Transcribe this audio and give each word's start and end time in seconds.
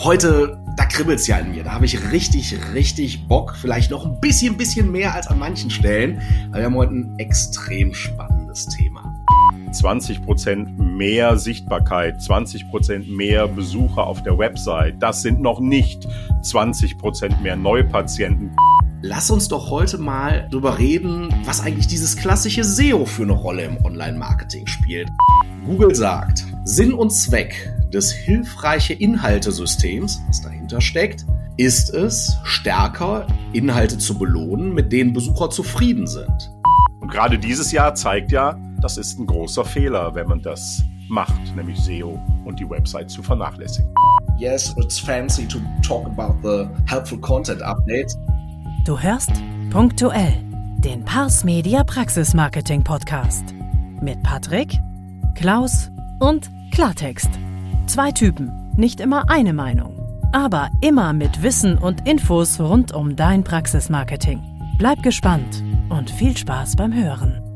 Heute, 0.00 0.62
da 0.76 0.84
kribbelt's 0.84 1.26
ja 1.26 1.38
in 1.38 1.50
mir. 1.50 1.64
Da 1.64 1.72
habe 1.72 1.84
ich 1.84 2.12
richtig, 2.12 2.56
richtig 2.72 3.26
Bock. 3.26 3.56
Vielleicht 3.60 3.90
noch 3.90 4.06
ein 4.06 4.20
bisschen, 4.20 4.56
bisschen 4.56 4.92
mehr 4.92 5.12
als 5.12 5.26
an 5.26 5.40
manchen 5.40 5.70
Stellen. 5.70 6.22
Aber 6.50 6.58
wir 6.58 6.64
haben 6.66 6.76
heute 6.76 6.94
ein 6.94 7.18
extrem 7.18 7.92
spannendes 7.92 8.66
Thema. 8.66 9.02
20% 9.72 10.80
mehr 10.80 11.36
Sichtbarkeit, 11.36 12.20
20% 12.20 13.12
mehr 13.12 13.48
Besucher 13.48 14.06
auf 14.06 14.22
der 14.22 14.38
Website. 14.38 15.02
Das 15.02 15.22
sind 15.22 15.40
noch 15.40 15.58
nicht 15.58 16.06
20% 16.42 17.40
mehr 17.40 17.56
Neupatienten. 17.56 18.54
Lass 19.00 19.30
uns 19.30 19.46
doch 19.46 19.70
heute 19.70 19.96
mal 19.96 20.48
drüber 20.50 20.76
reden, 20.76 21.32
was 21.44 21.60
eigentlich 21.60 21.86
dieses 21.86 22.16
klassische 22.16 22.64
SEO 22.64 23.06
für 23.06 23.22
eine 23.22 23.32
Rolle 23.32 23.62
im 23.62 23.84
Online-Marketing 23.84 24.66
spielt. 24.66 25.08
Google 25.64 25.94
sagt, 25.94 26.44
Sinn 26.64 26.92
und 26.92 27.10
Zweck 27.10 27.72
des 27.92 28.10
hilfreiche 28.10 28.94
Inhaltesystems, 28.94 30.20
was 30.26 30.42
dahinter 30.42 30.80
steckt, 30.80 31.24
ist 31.56 31.94
es, 31.94 32.38
stärker 32.42 33.28
Inhalte 33.52 33.98
zu 33.98 34.18
belohnen, 34.18 34.74
mit 34.74 34.90
denen 34.90 35.12
Besucher 35.12 35.48
zufrieden 35.50 36.08
sind. 36.08 36.50
Und 36.98 37.08
gerade 37.08 37.38
dieses 37.38 37.70
Jahr 37.70 37.94
zeigt 37.94 38.32
ja, 38.32 38.58
das 38.80 38.96
ist 38.96 39.16
ein 39.20 39.26
großer 39.26 39.64
Fehler, 39.64 40.16
wenn 40.16 40.26
man 40.26 40.42
das 40.42 40.82
macht, 41.08 41.54
nämlich 41.54 41.78
SEO 41.78 42.20
und 42.44 42.58
die 42.58 42.68
Website 42.68 43.10
zu 43.12 43.22
vernachlässigen. 43.22 43.94
Yes, 44.38 44.74
it's 44.76 44.98
fancy 44.98 45.46
to 45.46 45.58
talk 45.86 46.04
about 46.06 46.34
the 46.42 46.66
helpful 46.86 47.18
content 47.18 47.62
updates. 47.62 48.16
Du 48.88 48.98
hörst 48.98 49.32
punktuell 49.68 50.32
den 50.78 51.04
Pars 51.04 51.44
Media 51.44 51.84
Praxis 51.84 52.32
Marketing 52.32 52.82
Podcast 52.82 53.54
mit 54.00 54.22
Patrick, 54.22 54.78
Klaus 55.34 55.90
und 56.20 56.48
Klartext. 56.72 57.28
Zwei 57.86 58.12
Typen, 58.12 58.50
nicht 58.78 59.00
immer 59.00 59.28
eine 59.28 59.52
Meinung, 59.52 59.92
aber 60.32 60.70
immer 60.80 61.12
mit 61.12 61.42
Wissen 61.42 61.76
und 61.76 62.08
Infos 62.08 62.58
rund 62.60 62.92
um 62.92 63.14
dein 63.14 63.44
Praxismarketing. 63.44 64.40
Bleib 64.78 65.02
gespannt 65.02 65.62
und 65.90 66.10
viel 66.10 66.34
Spaß 66.34 66.76
beim 66.76 66.94
Hören. 66.94 67.47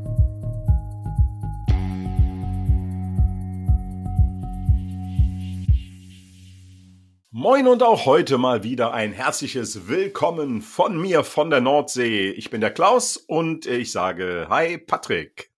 Moin 7.43 7.67
und 7.67 7.83
auch 7.83 8.05
heute 8.05 8.37
mal 8.37 8.63
wieder 8.63 8.93
ein 8.93 9.11
herzliches 9.11 9.89
Willkommen 9.89 10.61
von 10.61 10.97
mir 10.97 11.25
von 11.25 11.49
der 11.49 11.59
Nordsee. 11.59 12.29
Ich 12.29 12.49
bin 12.49 12.61
der 12.61 12.71
Klaus 12.71 13.17
und 13.17 13.65
ich 13.65 13.91
sage 13.91 14.47
Hi 14.49 14.77
Patrick. 14.77 15.51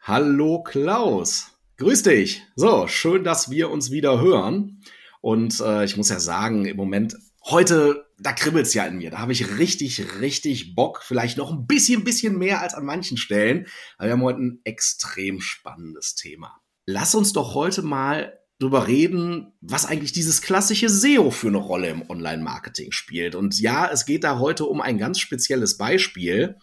Hallo 0.00 0.64
Klaus. 0.64 1.56
Grüß 1.76 2.02
dich. 2.02 2.42
So, 2.56 2.88
schön, 2.88 3.22
dass 3.22 3.52
wir 3.52 3.70
uns 3.70 3.92
wieder 3.92 4.20
hören. 4.20 4.82
Und 5.20 5.60
äh, 5.60 5.84
ich 5.84 5.96
muss 5.96 6.08
ja 6.08 6.18
sagen, 6.18 6.64
im 6.64 6.76
Moment, 6.76 7.16
heute, 7.44 8.08
da 8.18 8.32
kribbelt's 8.32 8.74
ja 8.74 8.84
in 8.86 8.96
mir. 8.96 9.12
Da 9.12 9.18
habe 9.18 9.30
ich 9.30 9.58
richtig, 9.58 10.20
richtig 10.20 10.74
Bock. 10.74 11.04
Vielleicht 11.04 11.38
noch 11.38 11.52
ein 11.52 11.68
bisschen, 11.68 12.02
bisschen 12.02 12.36
mehr 12.36 12.62
als 12.62 12.74
an 12.74 12.84
manchen 12.84 13.16
Stellen. 13.16 13.68
Aber 13.96 14.08
wir 14.08 14.12
haben 14.14 14.22
heute 14.22 14.40
ein 14.40 14.60
extrem 14.64 15.40
spannendes 15.40 16.16
Thema. 16.16 16.60
Lass 16.84 17.14
uns 17.14 17.32
doch 17.32 17.54
heute 17.54 17.82
mal 17.82 18.37
drüber 18.58 18.88
reden, 18.88 19.52
was 19.60 19.86
eigentlich 19.86 20.12
dieses 20.12 20.42
klassische 20.42 20.88
SEO 20.88 21.30
für 21.30 21.48
eine 21.48 21.58
Rolle 21.58 21.90
im 21.90 22.08
Online-Marketing 22.08 22.90
spielt. 22.90 23.34
Und 23.34 23.60
ja, 23.60 23.88
es 23.90 24.04
geht 24.04 24.24
da 24.24 24.38
heute 24.38 24.64
um 24.64 24.80
ein 24.80 24.98
ganz 24.98 25.20
spezielles 25.20 25.76
Beispiel, 25.76 26.56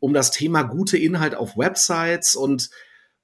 um 0.00 0.14
das 0.14 0.30
Thema 0.30 0.62
gute 0.62 0.96
Inhalt 0.96 1.34
auf 1.34 1.56
Websites 1.56 2.34
und 2.34 2.70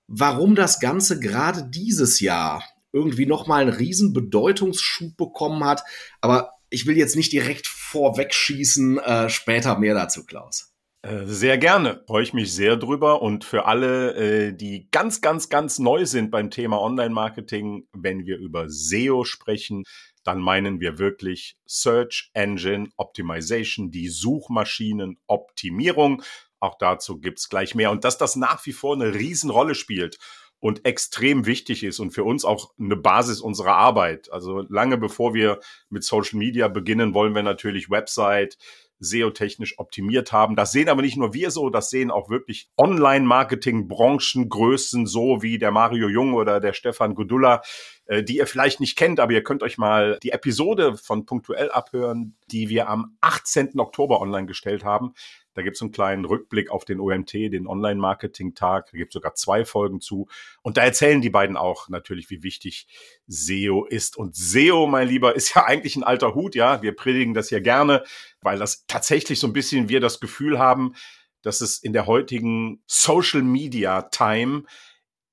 warum 0.06 0.54
das 0.54 0.78
Ganze 0.78 1.18
gerade 1.20 1.64
dieses 1.70 2.20
Jahr 2.20 2.62
irgendwie 2.92 3.26
nochmal 3.26 3.62
einen 3.62 3.72
riesen 3.72 4.12
Bedeutungsschub 4.12 5.16
bekommen 5.16 5.64
hat. 5.64 5.82
Aber 6.20 6.52
ich 6.70 6.86
will 6.86 6.98
jetzt 6.98 7.16
nicht 7.16 7.32
direkt 7.32 7.66
vorwegschießen, 7.66 8.98
äh, 8.98 9.30
später 9.30 9.78
mehr 9.78 9.94
dazu, 9.94 10.24
Klaus. 10.24 10.74
Äh, 11.08 11.26
sehr 11.26 11.56
gerne, 11.56 12.02
freue 12.06 12.22
ich 12.22 12.34
mich 12.34 12.52
sehr 12.52 12.76
drüber. 12.76 13.22
Und 13.22 13.44
für 13.44 13.64
alle, 13.64 14.14
äh, 14.14 14.52
die 14.52 14.90
ganz, 14.90 15.22
ganz, 15.22 15.48
ganz 15.48 15.78
neu 15.78 16.04
sind 16.04 16.30
beim 16.30 16.50
Thema 16.50 16.82
Online-Marketing, 16.82 17.88
wenn 17.92 18.26
wir 18.26 18.36
über 18.36 18.68
SEO 18.68 19.24
sprechen, 19.24 19.84
dann 20.22 20.38
meinen 20.40 20.80
wir 20.80 20.98
wirklich 20.98 21.56
Search 21.64 22.30
Engine 22.34 22.90
Optimization, 22.98 23.90
die 23.90 24.08
Suchmaschinenoptimierung. 24.08 26.22
Auch 26.60 26.76
dazu 26.78 27.20
gibt's 27.20 27.48
gleich 27.48 27.74
mehr. 27.74 27.90
Und 27.90 28.04
dass 28.04 28.18
das 28.18 28.36
nach 28.36 28.66
wie 28.66 28.72
vor 28.72 28.94
eine 28.94 29.14
Riesenrolle 29.14 29.74
spielt 29.74 30.18
und 30.60 30.84
extrem 30.84 31.46
wichtig 31.46 31.84
ist 31.84 32.00
und 32.00 32.10
für 32.10 32.24
uns 32.24 32.44
auch 32.44 32.74
eine 32.78 32.96
Basis 32.96 33.40
unserer 33.40 33.76
Arbeit. 33.76 34.30
Also 34.32 34.66
lange 34.68 34.98
bevor 34.98 35.32
wir 35.32 35.60
mit 35.88 36.04
Social 36.04 36.38
Media 36.38 36.68
beginnen, 36.68 37.14
wollen 37.14 37.34
wir 37.34 37.44
natürlich 37.44 37.88
Website, 37.88 38.58
SEO-technisch 39.00 39.78
optimiert 39.78 40.32
haben. 40.32 40.56
Das 40.56 40.72
sehen 40.72 40.88
aber 40.88 41.02
nicht 41.02 41.16
nur 41.16 41.34
wir 41.34 41.50
so, 41.50 41.70
das 41.70 41.90
sehen 41.90 42.10
auch 42.10 42.30
wirklich 42.30 42.70
Online-Marketing-Branchengrößen 42.76 45.06
so 45.06 45.42
wie 45.42 45.58
der 45.58 45.70
Mario 45.70 46.08
Jung 46.08 46.34
oder 46.34 46.60
der 46.60 46.72
Stefan 46.72 47.14
Gudula, 47.14 47.62
äh, 48.06 48.22
die 48.22 48.38
ihr 48.38 48.46
vielleicht 48.46 48.80
nicht 48.80 48.96
kennt, 48.96 49.20
aber 49.20 49.32
ihr 49.32 49.44
könnt 49.44 49.62
euch 49.62 49.78
mal 49.78 50.18
die 50.22 50.30
Episode 50.30 50.96
von 50.96 51.26
Punktuell 51.26 51.70
abhören, 51.70 52.36
die 52.50 52.68
wir 52.68 52.88
am 52.88 53.16
18. 53.20 53.78
Oktober 53.78 54.20
online 54.20 54.46
gestellt 54.46 54.84
haben. 54.84 55.14
Da 55.58 55.62
gibt 55.62 55.74
es 55.74 55.82
einen 55.82 55.90
kleinen 55.90 56.24
Rückblick 56.24 56.70
auf 56.70 56.84
den 56.84 57.00
OMT, 57.00 57.32
den 57.32 57.66
Online-Marketing-Tag. 57.66 58.92
Da 58.92 58.96
gibt 58.96 59.10
es 59.10 59.14
sogar 59.14 59.34
zwei 59.34 59.64
Folgen 59.64 60.00
zu. 60.00 60.28
Und 60.62 60.76
da 60.76 60.84
erzählen 60.84 61.20
die 61.20 61.30
beiden 61.30 61.56
auch 61.56 61.88
natürlich, 61.88 62.30
wie 62.30 62.44
wichtig 62.44 62.86
SEO 63.26 63.84
ist. 63.84 64.16
Und 64.16 64.36
SEO, 64.36 64.86
mein 64.86 65.08
Lieber, 65.08 65.34
ist 65.34 65.56
ja 65.56 65.64
eigentlich 65.64 65.96
ein 65.96 66.04
alter 66.04 66.36
Hut, 66.36 66.54
ja. 66.54 66.80
Wir 66.80 66.94
predigen 66.94 67.34
das 67.34 67.50
ja 67.50 67.58
gerne, 67.58 68.04
weil 68.40 68.60
das 68.60 68.86
tatsächlich 68.86 69.40
so 69.40 69.48
ein 69.48 69.52
bisschen 69.52 69.88
wir 69.88 69.98
das 69.98 70.20
Gefühl 70.20 70.60
haben, 70.60 70.94
dass 71.42 71.60
es 71.60 71.78
in 71.78 71.92
der 71.92 72.06
heutigen 72.06 72.80
Social 72.86 73.42
Media 73.42 74.02
Time 74.02 74.62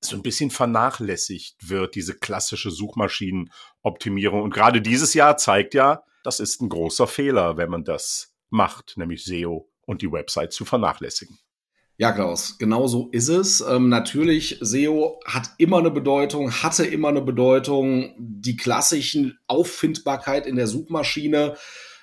so 0.00 0.16
ein 0.16 0.22
bisschen 0.22 0.50
vernachlässigt 0.50 1.68
wird, 1.68 1.94
diese 1.94 2.18
klassische 2.18 2.72
Suchmaschinenoptimierung. 2.72 4.42
Und 4.42 4.52
gerade 4.52 4.82
dieses 4.82 5.14
Jahr 5.14 5.36
zeigt 5.36 5.72
ja, 5.74 6.02
das 6.24 6.40
ist 6.40 6.60
ein 6.60 6.68
großer 6.68 7.06
Fehler, 7.06 7.56
wenn 7.58 7.70
man 7.70 7.84
das 7.84 8.34
macht, 8.50 8.96
nämlich 8.96 9.24
SEO 9.24 9.70
und 9.86 10.02
die 10.02 10.12
Website 10.12 10.52
zu 10.52 10.64
vernachlässigen. 10.64 11.38
Ja, 11.98 12.12
Klaus, 12.12 12.58
genau 12.58 12.88
so 12.88 13.08
ist 13.12 13.28
es. 13.28 13.62
Ähm, 13.62 13.88
natürlich, 13.88 14.58
SEO 14.60 15.18
hat 15.24 15.48
immer 15.56 15.78
eine 15.78 15.90
Bedeutung, 15.90 16.52
hatte 16.52 16.84
immer 16.84 17.08
eine 17.08 17.22
Bedeutung. 17.22 18.14
Die 18.18 18.56
klassischen 18.56 19.38
Auffindbarkeit 19.46 20.46
in 20.46 20.56
der 20.56 20.66
Suchmaschine, 20.66 21.56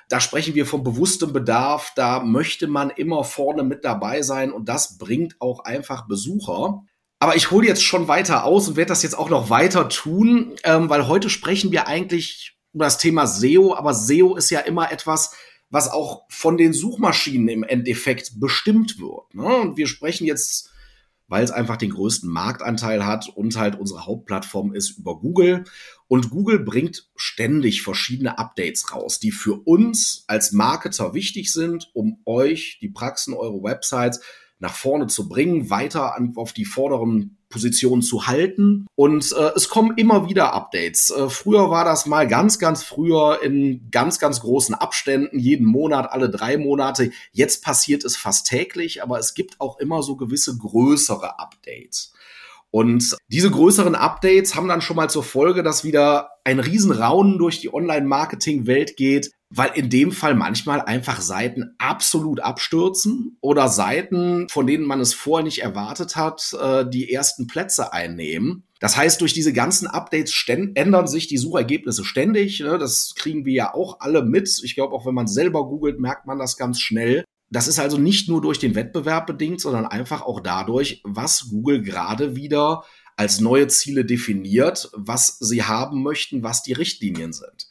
da 0.09 0.19
sprechen 0.19 0.55
wir 0.55 0.65
von 0.65 0.83
bewusstem 0.83 1.31
Bedarf. 1.31 1.91
Da 1.95 2.21
möchte 2.21 2.65
man 2.65 2.89
immer 2.89 3.23
vorne 3.23 3.61
mit 3.61 3.85
dabei 3.85 4.23
sein 4.23 4.51
und 4.51 4.67
das 4.67 4.97
bringt 4.97 5.39
auch 5.39 5.59
einfach 5.59 6.07
Besucher. 6.07 6.81
Aber 7.19 7.35
ich 7.35 7.51
hole 7.51 7.67
jetzt 7.67 7.83
schon 7.83 8.07
weiter 8.07 8.45
aus 8.45 8.67
und 8.67 8.75
werde 8.75 8.89
das 8.89 9.03
jetzt 9.03 9.17
auch 9.17 9.29
noch 9.29 9.51
weiter 9.51 9.89
tun, 9.89 10.55
ähm, 10.63 10.89
weil 10.89 11.07
heute 11.07 11.29
sprechen 11.29 11.71
wir 11.71 11.87
eigentlich 11.87 12.57
über 12.73 12.85
das 12.85 12.97
Thema 12.97 13.27
SEO, 13.27 13.75
aber 13.75 13.93
SEO 13.93 14.35
ist 14.35 14.49
ja 14.49 14.59
immer 14.59 14.91
etwas, 14.91 15.35
was 15.73 15.89
auch 15.89 16.25
von 16.29 16.55
den 16.55 16.71
Suchmaschinen 16.71 17.47
im 17.47 17.63
Endeffekt 17.63 18.39
bestimmt 18.39 18.99
wird. 18.99 19.33
Ne? 19.33 19.43
Und 19.43 19.75
wir 19.75 19.87
sprechen 19.87 20.27
jetzt, 20.27 20.69
weil 21.27 21.43
es 21.43 21.49
einfach 21.49 21.77
den 21.77 21.89
größten 21.89 22.29
Marktanteil 22.29 23.07
hat 23.07 23.27
und 23.29 23.57
halt 23.57 23.79
unsere 23.79 24.05
Hauptplattform 24.05 24.75
ist 24.75 24.99
über 24.99 25.19
Google. 25.19 25.63
Und 26.07 26.29
Google 26.29 26.59
bringt 26.59 27.09
ständig 27.15 27.81
verschiedene 27.81 28.37
Updates 28.37 28.93
raus, 28.93 29.19
die 29.19 29.31
für 29.31 29.55
uns 29.65 30.25
als 30.27 30.51
Marketer 30.51 31.15
wichtig 31.15 31.51
sind, 31.51 31.89
um 31.95 32.21
euch, 32.27 32.77
die 32.79 32.89
Praxen, 32.89 33.33
eure 33.33 33.63
Websites 33.63 34.21
nach 34.59 34.73
vorne 34.75 35.07
zu 35.07 35.27
bringen, 35.27 35.69
weiter 35.69 36.15
an, 36.15 36.33
auf 36.35 36.53
die 36.53 36.65
vorderen 36.65 37.37
Positionen 37.49 38.01
zu 38.01 38.27
halten. 38.27 38.87
Und 38.95 39.31
äh, 39.31 39.51
es 39.55 39.69
kommen 39.69 39.95
immer 39.97 40.27
wieder 40.27 40.53
Updates. 40.53 41.11
Äh, 41.11 41.29
früher 41.29 41.69
war 41.69 41.85
das 41.85 42.05
mal 42.05 42.27
ganz, 42.27 42.59
ganz 42.59 42.83
früher 42.83 43.41
in 43.43 43.89
ganz, 43.91 44.19
ganz 44.19 44.41
großen 44.41 44.73
Abständen, 44.73 45.37
jeden 45.37 45.67
Monat, 45.67 46.11
alle 46.11 46.29
drei 46.29 46.57
Monate. 46.57 47.11
Jetzt 47.31 47.63
passiert 47.63 48.03
es 48.03 48.17
fast 48.17 48.47
täglich, 48.47 49.03
aber 49.03 49.19
es 49.19 49.35
gibt 49.35 49.61
auch 49.61 49.79
immer 49.79 50.01
so 50.01 50.15
gewisse 50.15 50.57
größere 50.57 51.39
Updates. 51.39 52.13
Und 52.71 53.15
diese 53.27 53.51
größeren 53.51 53.93
Updates 53.93 54.55
haben 54.55 54.67
dann 54.67 54.81
schon 54.81 54.95
mal 54.95 55.07
zur 55.07 55.23
Folge, 55.23 55.61
dass 55.61 55.83
wieder 55.83 56.29
ein 56.43 56.59
Riesenraunen 56.59 57.37
durch 57.37 57.59
die 57.59 57.71
Online-Marketing-Welt 57.71 58.97
geht, 58.97 59.31
weil 59.55 59.71
in 59.75 59.89
dem 59.89 60.11
Fall 60.11 60.33
manchmal 60.33 60.81
einfach 60.81 61.21
Seiten 61.21 61.75
absolut 61.77 62.39
abstürzen 62.39 63.37
oder 63.39 63.69
Seiten, 63.69 64.49
von 64.49 64.65
denen 64.65 64.85
man 64.85 64.99
es 64.99 65.13
vorher 65.13 65.43
nicht 65.43 65.61
erwartet 65.61 66.15
hat, 66.15 66.55
äh, 66.59 66.89
die 66.89 67.13
ersten 67.13 67.45
Plätze 67.45 67.93
einnehmen. 67.93 68.63
Das 68.79 68.97
heißt, 68.97 69.21
durch 69.21 69.33
diese 69.33 69.53
ganzen 69.53 69.87
Updates 69.87 70.33
ändern 70.47 71.07
sich 71.07 71.27
die 71.27 71.37
Suchergebnisse 71.37 72.03
ständig. 72.03 72.61
Ne? 72.61 72.79
Das 72.79 73.13
kriegen 73.15 73.45
wir 73.45 73.53
ja 73.53 73.73
auch 73.75 73.99
alle 73.99 74.23
mit. 74.23 74.49
Ich 74.63 74.73
glaube, 74.73 74.93
auch 74.95 75.05
wenn 75.05 75.13
man 75.13 75.27
selber 75.27 75.69
googelt, 75.69 75.99
merkt 75.99 76.25
man 76.25 76.39
das 76.39 76.57
ganz 76.57 76.79
schnell. 76.79 77.23
Das 77.51 77.67
ist 77.67 77.79
also 77.79 77.99
nicht 77.99 78.29
nur 78.29 78.41
durch 78.41 78.57
den 78.57 78.73
Wettbewerb 78.73 79.27
bedingt, 79.27 79.61
sondern 79.61 79.85
einfach 79.85 80.23
auch 80.23 80.39
dadurch, 80.39 81.01
was 81.03 81.49
Google 81.49 81.83
gerade 81.83 82.35
wieder 82.35 82.83
als 83.15 83.39
neue 83.39 83.67
Ziele 83.67 84.03
definiert, 84.05 84.89
was 84.93 85.37
sie 85.39 85.63
haben 85.63 86.01
möchten, 86.01 86.41
was 86.41 86.63
die 86.63 86.73
Richtlinien 86.73 87.33
sind. 87.33 87.67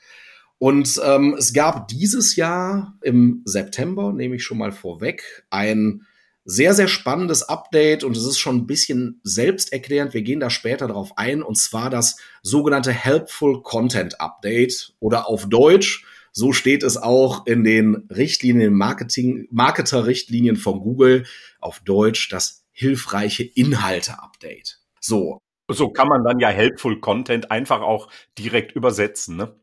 Und 0.63 1.01
ähm, 1.05 1.35
es 1.37 1.53
gab 1.53 1.89
dieses 1.89 2.37
Jahr 2.37 2.97
im 3.03 3.43
September, 3.45 4.13
nehme 4.13 4.37
ich 4.37 4.45
schon 4.45 4.59
mal 4.59 4.71
vorweg, 4.71 5.45
ein 5.51 6.07
sehr, 6.45 6.73
sehr 6.73 6.87
spannendes 6.87 7.43
Update 7.43 8.05
und 8.05 8.17
es 8.17 8.25
ist 8.25 8.39
schon 8.39 8.59
ein 8.59 8.67
bisschen 8.69 9.21
selbsterklärend. 9.25 10.15
Wir 10.15 10.23
gehen 10.23 10.39
da 10.39 10.51
später 10.51 10.87
darauf 10.87 11.19
ein 11.19 11.43
und 11.43 11.59
zwar 11.59 11.91
das 11.91 12.17
sogenannte 12.43 12.93
Helpful 12.93 13.65
Content 13.65 14.21
Update 14.21 14.95
oder 15.01 15.29
auf 15.29 15.49
Deutsch. 15.49 16.07
So 16.31 16.53
steht 16.53 16.85
es 16.85 16.97
auch 16.97 17.45
in 17.45 17.65
den 17.65 18.07
Richtlinien, 18.09 18.73
Marketing, 18.73 19.49
Marketer-Richtlinien 19.51 20.55
von 20.55 20.79
Google. 20.79 21.25
Auf 21.59 21.81
Deutsch 21.81 22.29
das 22.29 22.63
hilfreiche 22.71 23.43
Inhalte-Update. 23.43 24.79
So. 25.01 25.41
So 25.69 25.89
kann 25.89 26.07
man 26.07 26.23
dann 26.23 26.39
ja 26.39 26.51
Helpful 26.51 27.01
Content 27.01 27.51
einfach 27.51 27.81
auch 27.81 28.13
direkt 28.39 28.77
übersetzen, 28.77 29.37
ne? 29.37 29.57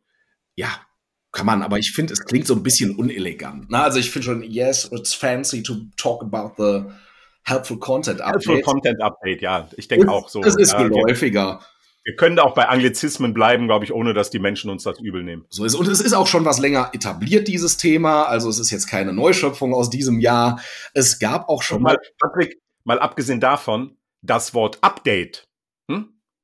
Ja, 0.56 0.69
kann 1.31 1.46
man, 1.46 1.62
aber 1.62 1.78
ich 1.78 1.92
finde, 1.92 2.14
es 2.14 2.26
klingt 2.26 2.48
so 2.48 2.56
ein 2.56 2.64
bisschen 2.64 2.96
unelegant. 2.96 3.68
Na, 3.70 3.84
also 3.84 4.00
ich 4.00 4.10
finde 4.10 4.26
schon, 4.26 4.44
yes, 4.44 4.90
it's 4.92 5.14
fancy 5.14 5.62
to 5.62 5.76
talk 5.96 6.24
about 6.24 6.54
the 6.58 6.84
helpful 7.44 7.78
content 7.78 8.22
update. 8.22 8.48
Helpful 8.48 8.62
content 8.62 9.02
update, 9.02 9.42
ja. 9.42 9.70
Ich 9.78 9.88
denke 9.88 10.10
auch 10.10 10.30
so. 10.30 10.42
Es 10.42 10.56
ist 10.56 10.76
geläufiger. 10.76 11.62
Wir 12.04 12.16
können 12.16 12.38
da 12.38 12.44
auch 12.44 12.56
bei 12.56 12.68
Anglizismen 12.68 13.34
bleiben, 13.34 13.68
glaube 13.68 13.86
ich, 13.86 13.94
ohne 13.94 14.14
dass 14.14 14.30
die 14.30 14.40
Menschen 14.40 14.72
uns 14.72 14.84
das 14.84 15.00
übel 15.00 15.22
nehmen. 15.24 15.46
So 15.50 15.66
ist 15.66 15.76
und 15.76 15.88
es 15.88 16.02
ist 16.02 16.14
auch 16.14 16.28
schon 16.28 16.46
was 16.46 16.58
länger 16.58 16.90
etabliert 16.94 17.48
dieses 17.48 17.78
Thema, 17.78 18.24
also 18.24 18.50
es 18.50 18.58
ist 18.58 18.72
jetzt 18.72 18.88
keine 18.88 19.14
Neuschöpfung 19.14 19.74
aus 19.74 19.90
diesem 19.90 20.20
Jahr. 20.20 20.60
Es 20.94 21.20
gab 21.20 21.50
auch 21.50 21.62
schon 21.62 21.84
mal 21.84 21.98
Patrick, 22.20 22.58
mal 22.84 23.00
abgesehen 23.00 23.40
davon, 23.40 23.98
das 24.22 24.54
Wort 24.54 24.80
Update. 24.81 25.49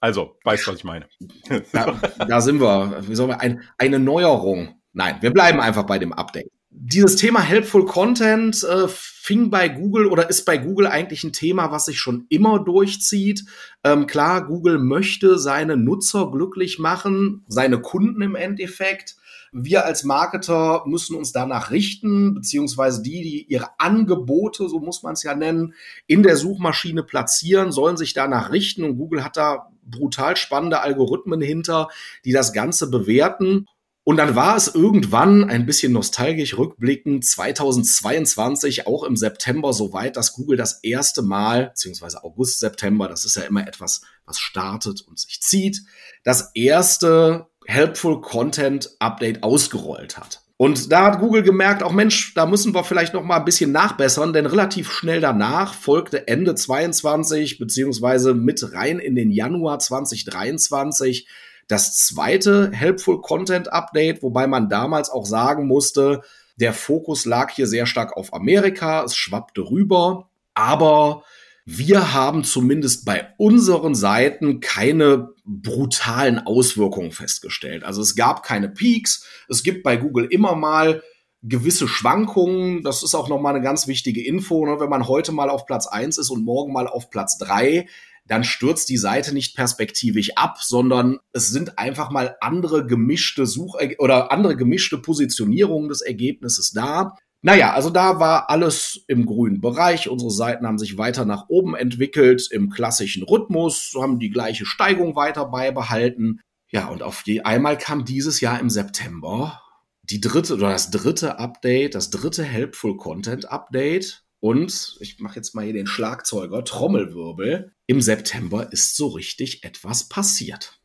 Also, 0.06 0.38
weißt 0.44 0.68
du, 0.68 0.72
was 0.72 0.78
ich 0.78 0.84
meine? 0.84 1.08
Da, 1.72 2.00
da 2.28 2.42
sind 2.42 2.62
wir. 2.62 3.02
Wie 3.08 3.16
sollen 3.16 3.30
wir 3.30 3.42
ein, 3.42 3.64
eine 3.80 3.98
Neuerung 3.98 4.76
Nein, 4.96 5.18
wir 5.20 5.32
bleiben 5.32 5.60
einfach 5.60 5.84
bei 5.84 6.00
dem 6.00 6.14
Update. 6.14 6.50
Dieses 6.70 7.18
Thema 7.18 7.42
Helpful 7.42 7.86
Content 7.86 8.64
äh, 8.64 8.88
fing 8.88 9.50
bei 9.50 9.68
Google 9.68 10.08
oder 10.08 10.30
ist 10.30 10.46
bei 10.46 10.58
Google 10.58 10.88
eigentlich 10.88 11.26
ein 11.26 11.34
Thema, 11.34 11.70
was 11.72 11.86
sich 11.86 12.00
schon 12.00 12.28
immer 12.30 12.64
durchzieht. 12.64 13.44
Ähm, 13.84 14.08
klar, 14.08 14.48
Google 14.48 14.80
möchte 14.80 15.38
seine 15.38 15.76
Nutzer 15.76 16.32
glücklich 16.32 16.80
machen, 16.80 17.44
seine 17.50 17.82
Kunden 17.82 18.22
im 18.22 18.36
Endeffekt. 18.36 19.18
Wir 19.52 19.86
als 19.86 20.04
Marketer 20.04 20.84
müssen 20.86 21.16
uns 21.16 21.32
danach 21.32 21.72
richten, 21.72 22.34
beziehungsweise 22.36 23.02
die, 23.02 23.22
die 23.22 23.46
ihre 23.46 23.80
Angebote, 23.80 24.68
so 24.70 24.80
muss 24.80 25.04
man 25.04 25.14
es 25.14 25.24
ja 25.24 25.36
nennen, 25.36 25.74
in 26.08 26.24
der 26.24 26.38
Suchmaschine 26.38 27.04
platzieren, 27.04 27.72
sollen 27.72 27.98
sich 27.98 28.14
danach 28.14 28.52
richten. 28.52 28.84
Und 28.84 28.98
Google 28.98 29.24
hat 29.24 29.38
da 29.38 29.72
brutal 29.84 30.36
spannende 30.36 30.82
Algorithmen 30.82 31.42
hinter, 31.42 31.90
die 32.26 32.32
das 32.32 32.54
Ganze 32.54 32.90
bewerten. 32.90 33.68
Und 34.08 34.18
dann 34.18 34.36
war 34.36 34.56
es 34.56 34.68
irgendwann 34.68 35.50
ein 35.50 35.66
bisschen 35.66 35.92
nostalgisch 35.92 36.60
rückblickend 36.60 37.26
2022, 37.26 38.86
auch 38.86 39.04
im 39.04 39.16
September 39.16 39.74
soweit, 39.74 40.16
dass 40.16 40.34
Google 40.34 40.58
das 40.58 40.84
erste 40.84 41.24
Mal, 41.24 41.70
beziehungsweise 41.70 42.24
August, 42.24 42.60
September, 42.60 43.08
das 43.08 43.26
ist 43.26 43.36
ja 43.36 43.42
immer 43.42 43.68
etwas, 43.68 44.02
was 44.26 44.38
startet 44.38 45.02
und 45.02 45.18
sich 45.18 45.42
zieht, 45.42 45.82
das 46.24 46.52
erste 46.54 47.48
Helpful 47.66 48.22
Content 48.22 48.92
Update 49.00 49.44
ausgerollt 49.44 50.18
hat. 50.18 50.42
Und 50.58 50.92
da 50.92 51.06
hat 51.06 51.20
Google 51.20 51.44
gemerkt, 51.44 51.84
auch 51.84 51.92
Mensch, 51.92 52.34
da 52.34 52.46
müssen 52.46 52.74
wir 52.74 52.86
vielleicht 52.86 53.14
noch 53.14 53.24
mal 53.24 53.38
ein 53.38 53.46
bisschen 53.46 53.74
nachbessern, 53.74 54.32
denn 54.32 54.46
relativ 54.46 54.90
schnell 54.90 55.20
danach 55.20 55.74
folgte 55.74 56.30
Ende 56.30 56.56
22 56.56 57.60
beziehungsweise 57.60 58.34
mit 58.34 58.74
rein 58.74 59.00
in 59.00 59.16
den 59.16 59.32
Januar 59.32 59.80
2023 59.80 61.28
das 61.68 61.98
zweite 61.98 62.72
Helpful 62.72 63.22
Content 63.22 63.74
Update, 63.74 64.24
wobei 64.24 64.48
man 64.48 64.70
damals 64.70 65.10
auch 65.10 65.26
sagen 65.26 65.68
musste, 65.68 66.22
der 66.56 66.72
Fokus 66.72 67.26
lag 67.26 67.52
hier 67.52 67.68
sehr 67.68 67.86
stark 67.86 68.16
auf 68.16 68.34
Amerika, 68.34 69.04
es 69.04 69.16
schwappte 69.16 69.62
rüber, 69.62 70.30
aber 70.54 71.24
wir 71.66 72.14
haben 72.14 72.44
zumindest 72.44 73.06
bei 73.06 73.34
unseren 73.38 73.96
Seiten 73.96 74.60
keine 74.60 75.30
brutalen 75.46 76.40
Auswirkungen 76.40 77.12
festgestellt. 77.12 77.84
Also 77.84 78.02
es 78.02 78.16
gab 78.16 78.44
keine 78.44 78.70
Peaks, 78.70 79.26
es 79.50 79.64
gibt 79.64 79.84
bei 79.84 79.98
Google 79.98 80.26
immer 80.26 80.56
mal 80.56 81.02
gewisse 81.42 81.88
Schwankungen. 81.88 82.84
Das 82.84 83.04
ist 83.04 83.16
auch 83.16 83.30
nochmal 83.30 83.56
eine 83.56 83.64
ganz 83.64 83.88
wichtige 83.88 84.24
Info. 84.24 84.66
Ne? 84.66 84.80
Wenn 84.80 84.90
man 84.90 85.08
heute 85.08 85.32
mal 85.32 85.50
auf 85.50 85.66
Platz 85.66 85.88
eins 85.88 86.18
ist 86.18 86.30
und 86.30 86.46
morgen 86.46 86.72
mal 86.72 86.88
auf 86.88 87.10
Platz 87.10 87.38
drei 87.38 87.88
dann 88.28 88.44
stürzt 88.44 88.90
die 88.90 88.98
Seite 88.98 89.34
nicht 89.34 89.56
perspektivisch 89.56 90.32
ab, 90.36 90.58
sondern 90.62 91.20
es 91.32 91.50
sind 91.50 91.78
einfach 91.78 92.10
mal 92.10 92.36
andere 92.42 92.86
gemischte 92.86 93.46
Such- 93.46 93.78
oder 94.00 94.32
andere 94.32 94.56
gemischte 94.56 94.98
Positionierungen 94.98 95.90
des 95.90 96.02
Ergebnisses 96.02 96.72
da. 96.72 97.16
Naja, 97.46 97.74
also 97.74 97.92
da 97.92 98.20
war 98.20 98.50
alles 98.50 99.06
im 99.08 99.28
grünen 99.28 99.62
Bereich. 99.62 100.10
Unsere 100.10 100.32
Seiten 100.32 100.66
haben 100.66 100.80
sich 100.80 100.98
weiter 100.98 101.26
nach 101.26 101.48
oben 101.48 101.76
entwickelt 101.76 102.48
im 102.50 102.72
klassischen 102.72 103.22
Rhythmus, 103.22 103.94
haben 103.96 104.18
die 104.18 104.32
gleiche 104.32 104.66
Steigung 104.66 105.16
weiter 105.16 105.46
beibehalten. 105.46 106.42
Ja, 106.72 106.88
und 106.88 107.04
auf 107.04 107.22
die 107.22 107.46
einmal 107.46 107.78
kam 107.78 108.04
dieses 108.04 108.42
Jahr 108.42 108.60
im 108.60 108.72
September 108.72 109.62
die 110.02 110.22
dritte 110.22 110.56
oder 110.56 110.72
das 110.72 110.90
dritte 110.90 111.38
Update, 111.38 111.94
das 111.94 112.10
dritte 112.10 112.44
Helpful 112.44 112.98
Content 112.98 113.52
Update 113.52 114.24
und 114.40 114.98
ich 115.00 115.20
mache 115.20 115.36
jetzt 115.36 115.54
mal 115.54 115.66
hier 115.66 115.74
den 115.74 115.86
Schlagzeuger, 115.86 116.64
Trommelwirbel. 116.64 117.74
Im 117.86 118.02
September 118.02 118.74
ist 118.74 118.96
so 118.96 119.10
richtig 119.10 119.64
etwas 119.64 120.10
passiert. 120.10 120.80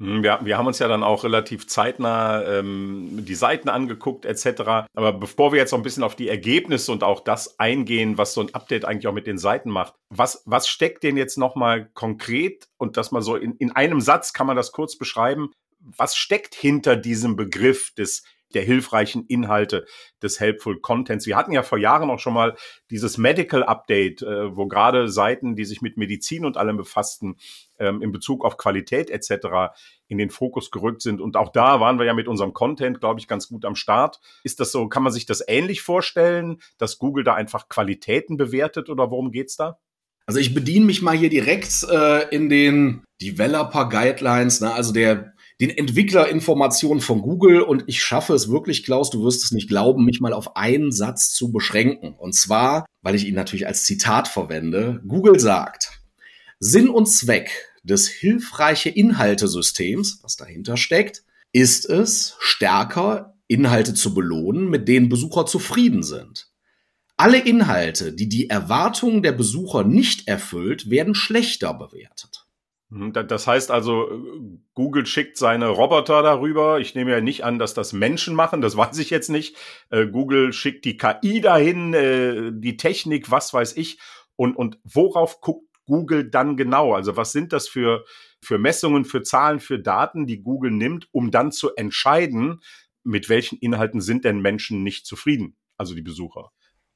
Hm, 0.00 0.22
wir, 0.22 0.40
wir 0.42 0.58
haben 0.58 0.66
uns 0.66 0.80
ja 0.80 0.88
dann 0.88 1.04
auch 1.04 1.22
relativ 1.24 1.68
zeitnah 1.68 2.42
ähm, 2.44 3.24
die 3.24 3.34
Seiten 3.34 3.68
angeguckt 3.68 4.24
etc. 4.24 4.88
Aber 4.94 5.12
bevor 5.12 5.52
wir 5.52 5.58
jetzt 5.58 5.70
noch 5.70 5.78
ein 5.78 5.84
bisschen 5.84 6.02
auf 6.02 6.16
die 6.16 6.28
Ergebnisse 6.28 6.90
und 6.90 7.04
auch 7.04 7.20
das 7.20 7.58
eingehen, 7.60 8.18
was 8.18 8.34
so 8.34 8.40
ein 8.40 8.54
Update 8.54 8.84
eigentlich 8.84 9.06
auch 9.06 9.12
mit 9.12 9.26
den 9.26 9.38
Seiten 9.38 9.70
macht, 9.70 9.94
was, 10.10 10.42
was 10.46 10.68
steckt 10.68 11.04
denn 11.04 11.16
jetzt 11.16 11.38
nochmal 11.38 11.90
konkret 11.94 12.68
und 12.76 12.96
das 12.96 13.12
mal 13.12 13.22
so 13.22 13.36
in, 13.36 13.56
in 13.56 13.70
einem 13.72 14.00
Satz 14.00 14.32
kann 14.32 14.46
man 14.46 14.56
das 14.56 14.72
kurz 14.72 14.98
beschreiben, 14.98 15.50
was 15.78 16.16
steckt 16.16 16.54
hinter 16.54 16.96
diesem 16.96 17.36
Begriff 17.36 17.92
des 17.94 18.24
der 18.54 18.62
hilfreichen 18.62 19.26
Inhalte 19.26 19.86
des 20.22 20.40
Helpful 20.40 20.80
Contents. 20.80 21.26
Wir 21.26 21.36
hatten 21.36 21.52
ja 21.52 21.62
vor 21.62 21.78
Jahren 21.78 22.10
auch 22.10 22.18
schon 22.18 22.34
mal 22.34 22.56
dieses 22.90 23.18
Medical 23.18 23.62
Update, 23.62 24.22
äh, 24.22 24.56
wo 24.56 24.66
gerade 24.66 25.08
Seiten, 25.08 25.56
die 25.56 25.64
sich 25.64 25.82
mit 25.82 25.96
Medizin 25.96 26.44
und 26.44 26.56
allem 26.56 26.76
befassten, 26.76 27.36
ähm, 27.78 28.02
in 28.02 28.12
Bezug 28.12 28.44
auf 28.44 28.56
Qualität 28.56 29.10
etc. 29.10 29.74
in 30.06 30.18
den 30.18 30.30
Fokus 30.30 30.70
gerückt 30.70 31.02
sind. 31.02 31.20
Und 31.20 31.36
auch 31.36 31.50
da 31.50 31.80
waren 31.80 31.98
wir 31.98 32.06
ja 32.06 32.14
mit 32.14 32.28
unserem 32.28 32.52
Content, 32.52 33.00
glaube 33.00 33.20
ich, 33.20 33.28
ganz 33.28 33.48
gut 33.48 33.64
am 33.64 33.74
Start. 33.74 34.20
Ist 34.42 34.60
das 34.60 34.72
so, 34.72 34.88
kann 34.88 35.02
man 35.02 35.12
sich 35.12 35.26
das 35.26 35.42
ähnlich 35.46 35.82
vorstellen, 35.82 36.60
dass 36.78 36.98
Google 36.98 37.24
da 37.24 37.34
einfach 37.34 37.68
Qualitäten 37.68 38.36
bewertet 38.36 38.88
oder 38.88 39.10
worum 39.10 39.32
geht's 39.32 39.56
da? 39.56 39.78
Also 40.26 40.40
ich 40.40 40.54
bediene 40.54 40.86
mich 40.86 41.02
mal 41.02 41.16
hier 41.16 41.28
direkt 41.28 41.84
äh, 41.90 42.28
in 42.34 42.48
den 42.48 43.04
Developer 43.20 43.88
Guidelines, 43.88 44.60
ne? 44.60 44.72
also 44.72 44.92
der 44.92 45.33
den 45.60 45.70
Entwicklerinformationen 45.70 47.00
von 47.00 47.22
Google 47.22 47.62
und 47.62 47.84
ich 47.86 48.02
schaffe 48.02 48.34
es 48.34 48.50
wirklich, 48.50 48.84
Klaus, 48.84 49.10
du 49.10 49.22
wirst 49.22 49.44
es 49.44 49.52
nicht 49.52 49.68
glauben, 49.68 50.04
mich 50.04 50.20
mal 50.20 50.32
auf 50.32 50.56
einen 50.56 50.90
Satz 50.90 51.32
zu 51.32 51.52
beschränken. 51.52 52.14
Und 52.14 52.34
zwar, 52.34 52.86
weil 53.02 53.14
ich 53.14 53.26
ihn 53.26 53.34
natürlich 53.34 53.66
als 53.66 53.84
Zitat 53.84 54.26
verwende. 54.26 55.00
Google 55.06 55.38
sagt, 55.38 56.00
Sinn 56.58 56.88
und 56.88 57.06
Zweck 57.06 57.50
des 57.84 58.08
hilfreiche 58.08 58.90
Inhaltesystems, 58.90 60.20
was 60.22 60.36
dahinter 60.36 60.76
steckt, 60.76 61.22
ist 61.52 61.88
es, 61.88 62.36
stärker 62.40 63.36
Inhalte 63.46 63.94
zu 63.94 64.14
belohnen, 64.14 64.70
mit 64.70 64.88
denen 64.88 65.08
Besucher 65.08 65.46
zufrieden 65.46 66.02
sind. 66.02 66.48
Alle 67.16 67.38
Inhalte, 67.38 68.12
die 68.12 68.28
die 68.28 68.50
Erwartungen 68.50 69.22
der 69.22 69.32
Besucher 69.32 69.84
nicht 69.84 70.26
erfüllt, 70.26 70.90
werden 70.90 71.14
schlechter 71.14 71.72
bewertet. 71.74 72.43
Mhm, 72.94 73.12
das 73.12 73.48
heißt 73.48 73.72
also, 73.72 74.08
Google 74.74 75.04
schickt 75.04 75.36
seine 75.36 75.68
Roboter 75.68 76.22
darüber. 76.22 76.78
Ich 76.78 76.94
nehme 76.94 77.10
ja 77.10 77.20
nicht 77.20 77.44
an, 77.44 77.58
dass 77.58 77.74
das 77.74 77.92
Menschen 77.92 78.36
machen, 78.36 78.60
das 78.60 78.76
weiß 78.76 78.98
ich 78.98 79.10
jetzt 79.10 79.30
nicht. 79.30 79.56
Äh, 79.90 80.06
Google 80.06 80.52
schickt 80.52 80.84
die 80.84 80.96
KI 80.96 81.40
dahin, 81.40 81.92
äh, 81.92 82.52
die 82.52 82.76
Technik, 82.76 83.32
was 83.32 83.52
weiß 83.52 83.76
ich. 83.76 83.98
Und, 84.36 84.54
und 84.56 84.78
worauf 84.84 85.40
guckt 85.40 85.68
Google 85.86 86.30
dann 86.30 86.56
genau? 86.56 86.94
Also 86.94 87.16
was 87.16 87.32
sind 87.32 87.52
das 87.52 87.68
für, 87.68 88.04
für 88.40 88.58
Messungen, 88.58 89.04
für 89.04 89.22
Zahlen, 89.22 89.58
für 89.58 89.80
Daten, 89.80 90.26
die 90.26 90.42
Google 90.42 90.70
nimmt, 90.70 91.08
um 91.10 91.30
dann 91.32 91.50
zu 91.50 91.74
entscheiden, 91.74 92.60
mit 93.02 93.28
welchen 93.28 93.58
Inhalten 93.58 94.00
sind 94.00 94.24
denn 94.24 94.40
Menschen 94.40 94.82
nicht 94.84 95.04
zufrieden, 95.04 95.56
also 95.76 95.94
die 95.94 96.02
Besucher? 96.02 96.52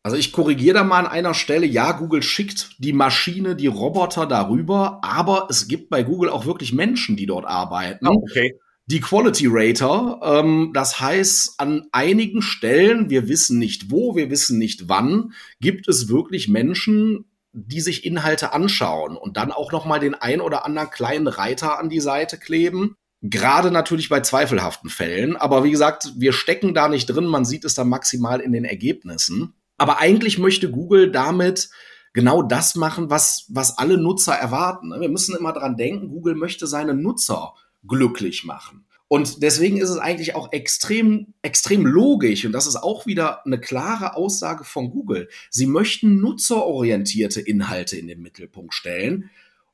Also 0.08 0.16
ich 0.16 0.32
korrigiere 0.32 0.72
da 0.72 0.84
mal 0.84 1.00
an 1.00 1.06
einer 1.06 1.34
Stelle, 1.34 1.66
ja, 1.66 1.92
Google 1.92 2.22
schickt 2.22 2.70
die 2.78 2.94
Maschine, 2.94 3.54
die 3.54 3.66
Roboter 3.66 4.24
darüber, 4.24 5.00
aber 5.04 5.48
es 5.50 5.68
gibt 5.68 5.90
bei 5.90 6.02
Google 6.02 6.30
auch 6.30 6.46
wirklich 6.46 6.72
Menschen, 6.72 7.14
die 7.14 7.26
dort 7.26 7.44
arbeiten. 7.44 8.06
Oh, 8.08 8.22
okay. 8.22 8.58
Die 8.86 9.00
Quality 9.00 9.48
Rater, 9.50 10.18
ähm, 10.22 10.70
das 10.72 10.98
heißt, 10.98 11.60
an 11.60 11.88
einigen 11.92 12.40
Stellen, 12.40 13.10
wir 13.10 13.28
wissen 13.28 13.58
nicht 13.58 13.90
wo, 13.90 14.16
wir 14.16 14.30
wissen 14.30 14.56
nicht 14.56 14.88
wann, 14.88 15.34
gibt 15.60 15.88
es 15.88 16.08
wirklich 16.08 16.48
Menschen, 16.48 17.26
die 17.52 17.82
sich 17.82 18.06
Inhalte 18.06 18.54
anschauen 18.54 19.14
und 19.14 19.36
dann 19.36 19.52
auch 19.52 19.72
noch 19.72 19.84
mal 19.84 20.00
den 20.00 20.14
ein 20.14 20.40
oder 20.40 20.64
anderen 20.64 20.88
kleinen 20.88 21.26
Reiter 21.26 21.78
an 21.78 21.90
die 21.90 22.00
Seite 22.00 22.38
kleben 22.38 22.94
Gerade 23.20 23.72
natürlich 23.72 24.08
bei 24.08 24.20
zweifelhaften 24.20 24.90
Fällen. 24.90 25.36
Aber 25.36 25.64
wie 25.64 25.72
gesagt, 25.72 26.12
wir 26.16 26.32
stecken 26.32 26.72
da 26.72 26.88
nicht 26.88 27.06
drin. 27.06 27.26
Man 27.26 27.44
sieht 27.44 27.64
es 27.64 27.74
dann 27.74 27.88
maximal 27.88 28.40
in 28.40 28.52
den 28.52 28.64
Ergebnissen. 28.64 29.54
Aber 29.78 29.98
eigentlich 29.98 30.38
möchte 30.38 30.70
Google 30.70 31.10
damit 31.10 31.70
genau 32.12 32.42
das 32.42 32.74
machen, 32.74 33.10
was, 33.10 33.46
was 33.48 33.78
alle 33.78 33.96
Nutzer 33.96 34.34
erwarten. 34.34 34.90
Wir 34.98 35.08
müssen 35.08 35.36
immer 35.36 35.52
dran 35.52 35.76
denken, 35.76 36.08
Google 36.08 36.34
möchte 36.34 36.66
seine 36.66 36.94
Nutzer 36.94 37.54
glücklich 37.86 38.44
machen. 38.44 38.84
Und 39.06 39.42
deswegen 39.42 39.78
ist 39.78 39.88
es 39.88 39.96
eigentlich 39.96 40.34
auch 40.34 40.52
extrem, 40.52 41.32
extrem 41.40 41.86
logisch, 41.86 42.44
und 42.44 42.52
das 42.52 42.66
ist 42.66 42.76
auch 42.76 43.06
wieder 43.06 43.46
eine 43.46 43.58
klare 43.58 44.14
Aussage 44.16 44.64
von 44.64 44.90
Google. 44.90 45.28
Sie 45.48 45.66
möchten 45.66 46.20
nutzerorientierte 46.20 47.40
Inhalte 47.40 47.96
in 47.96 48.06
den 48.06 48.20
Mittelpunkt 48.20 48.74
stellen. 48.74 49.30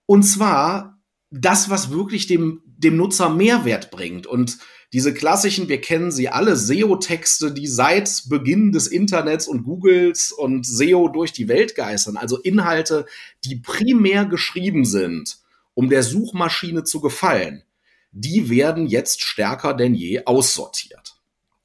Und 0.06 0.22
zwar 0.22 1.00
das, 1.30 1.68
was 1.68 1.90
wirklich 1.90 2.28
dem, 2.28 2.62
dem 2.64 2.96
Nutzer 2.96 3.28
Mehrwert 3.28 3.90
bringt. 3.90 4.28
Und 4.28 4.58
diese 4.94 5.12
klassischen, 5.12 5.68
wir 5.68 5.80
kennen 5.80 6.12
sie 6.12 6.28
alle, 6.28 6.54
SEO-Texte, 6.54 7.50
die 7.50 7.66
seit 7.66 8.22
Beginn 8.28 8.70
des 8.70 8.86
Internets 8.86 9.48
und 9.48 9.64
Googles 9.64 10.30
und 10.30 10.64
SEO 10.64 11.08
durch 11.08 11.32
die 11.32 11.48
Welt 11.48 11.74
geistern, 11.74 12.16
also 12.16 12.38
Inhalte, 12.38 13.04
die 13.44 13.56
primär 13.56 14.24
geschrieben 14.24 14.84
sind, 14.84 15.38
um 15.74 15.88
der 15.88 16.04
Suchmaschine 16.04 16.84
zu 16.84 17.00
gefallen, 17.00 17.64
die 18.12 18.48
werden 18.50 18.86
jetzt 18.86 19.24
stärker 19.24 19.74
denn 19.74 19.96
je 19.96 20.26
aussortiert. 20.26 21.16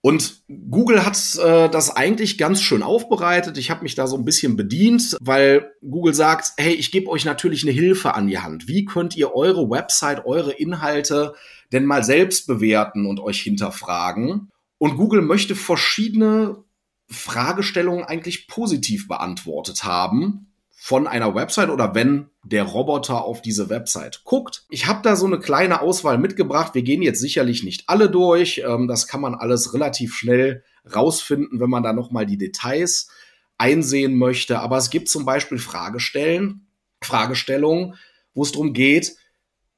Und 0.01 0.41
Google 0.48 1.05
hat 1.05 1.17
äh, 1.38 1.69
das 1.69 1.95
eigentlich 1.95 2.38
ganz 2.39 2.62
schön 2.62 2.81
aufbereitet. 2.81 3.57
Ich 3.59 3.69
habe 3.69 3.83
mich 3.83 3.93
da 3.93 4.07
so 4.07 4.17
ein 4.17 4.25
bisschen 4.25 4.55
bedient, 4.55 5.17
weil 5.21 5.74
Google 5.81 6.15
sagt, 6.15 6.53
hey, 6.57 6.74
ich 6.74 6.91
gebe 6.91 7.09
euch 7.09 7.25
natürlich 7.25 7.63
eine 7.63 7.74
Hilfe 7.74 8.15
an 8.15 8.27
die 8.27 8.39
Hand. 8.39 8.67
Wie 8.67 8.86
könnt 8.86 9.15
ihr 9.17 9.36
eure 9.36 9.69
Website, 9.69 10.25
eure 10.25 10.53
Inhalte 10.53 11.36
denn 11.72 11.86
mal 11.86 12.04
selbst 12.04 12.48
bewerten 12.48 13.06
und 13.06 13.20
euch 13.20 13.42
hinterfragen? 13.42 14.50
Und 14.78 14.98
Google 14.98 15.22
möchte 15.22 15.56
verschiedene 15.56 16.64
Fragestellungen 17.10 18.06
eigentlich 18.06 18.48
positiv 18.48 19.08
beantwortet 19.08 19.84
haben 19.84 20.48
von 20.82 21.08
einer 21.08 21.36
Website 21.36 21.70
oder 21.70 21.94
wenn 21.94 22.30
der 22.44 22.64
Roboter 22.64 23.26
auf 23.26 23.42
diese 23.42 23.70
Website 23.70 24.24
guckt. 24.24 24.64
Ich 24.70 24.88
habe 24.88 25.02
da 25.04 25.18
so 25.18 25.26
eine 25.26 25.40
kleine 25.40 25.82
Auswahl 25.82 26.18
mitgebracht. 26.18 26.74
Wir 26.74 26.84
gehen 26.84 27.02
jetzt 27.02 27.20
sicherlich 27.20 27.64
nicht 27.64 27.90
alle 27.90 28.10
durch. 28.10 28.64
Ähm, 28.66 28.88
das 28.88 29.08
kann 29.08 29.20
man 29.20 29.36
alles 29.36 29.74
relativ 29.74 30.16
schnell 30.16 30.64
rausfinden, 30.96 31.60
wenn 31.60 31.70
man 31.70 31.84
da 31.84 31.92
noch 31.92 32.12
mal 32.12 32.26
die 32.26 32.38
Details 32.38 33.10
einsehen 33.58 34.18
möchte. 34.18 34.60
Aber 34.60 34.78
es 34.78 34.90
gibt 34.90 35.10
zum 35.10 35.26
Beispiel 35.26 35.58
Fragestellen, 35.58 36.68
Fragestellungen, 37.04 37.96
wo 38.34 38.44
es 38.44 38.54
darum 38.54 38.74
geht, 38.74 39.16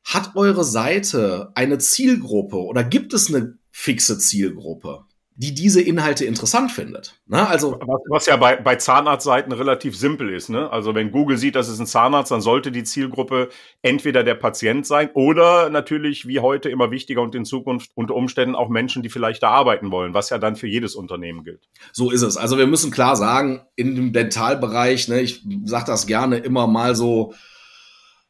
hat 0.04 0.36
eure 0.36 0.64
Seite 0.64 1.52
eine 1.56 1.78
Zielgruppe 1.78 2.58
oder 2.58 2.84
gibt 2.84 3.14
es 3.14 3.34
eine 3.34 3.58
fixe 3.72 4.18
Zielgruppe? 4.18 5.06
die 5.42 5.56
diese 5.56 5.82
Inhalte 5.82 6.24
interessant 6.26 6.72
findet. 6.72 7.20
Ne? 7.26 7.48
Also 7.48 7.80
was, 7.82 8.02
was 8.10 8.26
ja 8.28 8.36
bei, 8.36 8.58
bei 8.58 8.76
Zahnarztseiten 8.76 9.52
relativ 9.52 9.98
simpel 9.98 10.30
ist. 10.30 10.50
Ne? 10.50 10.70
Also 10.72 10.94
wenn 10.94 11.10
Google 11.10 11.38
sieht, 11.38 11.56
das 11.56 11.68
ist 11.68 11.80
ein 11.80 11.88
Zahnarzt, 11.88 12.32
dann 12.32 12.42
sollte 12.42 12.72
die 12.72 12.84
Zielgruppe 12.84 13.50
entweder 13.82 14.24
der 14.24 14.36
Patient 14.36 14.86
sein 14.86 15.10
oder 15.16 15.72
natürlich 15.72 16.28
wie 16.28 16.42
heute 16.42 16.70
immer 16.70 16.92
wichtiger 16.92 17.24
und 17.24 17.34
in 17.34 17.46
Zukunft 17.46 17.90
unter 17.96 18.14
Umständen 18.14 18.56
auch 18.56 18.70
Menschen, 18.70 19.02
die 19.02 19.10
vielleicht 19.10 19.42
da 19.42 19.50
arbeiten 19.50 19.90
wollen, 19.90 20.14
was 20.14 20.30
ja 20.30 20.38
dann 20.38 20.56
für 20.56 20.68
jedes 20.68 20.94
Unternehmen 20.96 21.44
gilt. 21.44 21.68
So 21.92 22.12
ist 22.12 22.22
es. 22.22 22.38
Also 22.38 22.60
wir 22.60 22.68
müssen 22.68 22.92
klar 22.92 23.16
sagen, 23.16 23.62
in 23.76 23.96
dem 23.96 24.14
Dentalbereich, 24.14 25.08
ne, 25.08 25.22
ich 25.22 25.44
sage 25.64 25.86
das 25.86 26.06
gerne 26.06 26.38
immer 26.38 26.68
mal 26.68 26.96
so, 26.96 27.34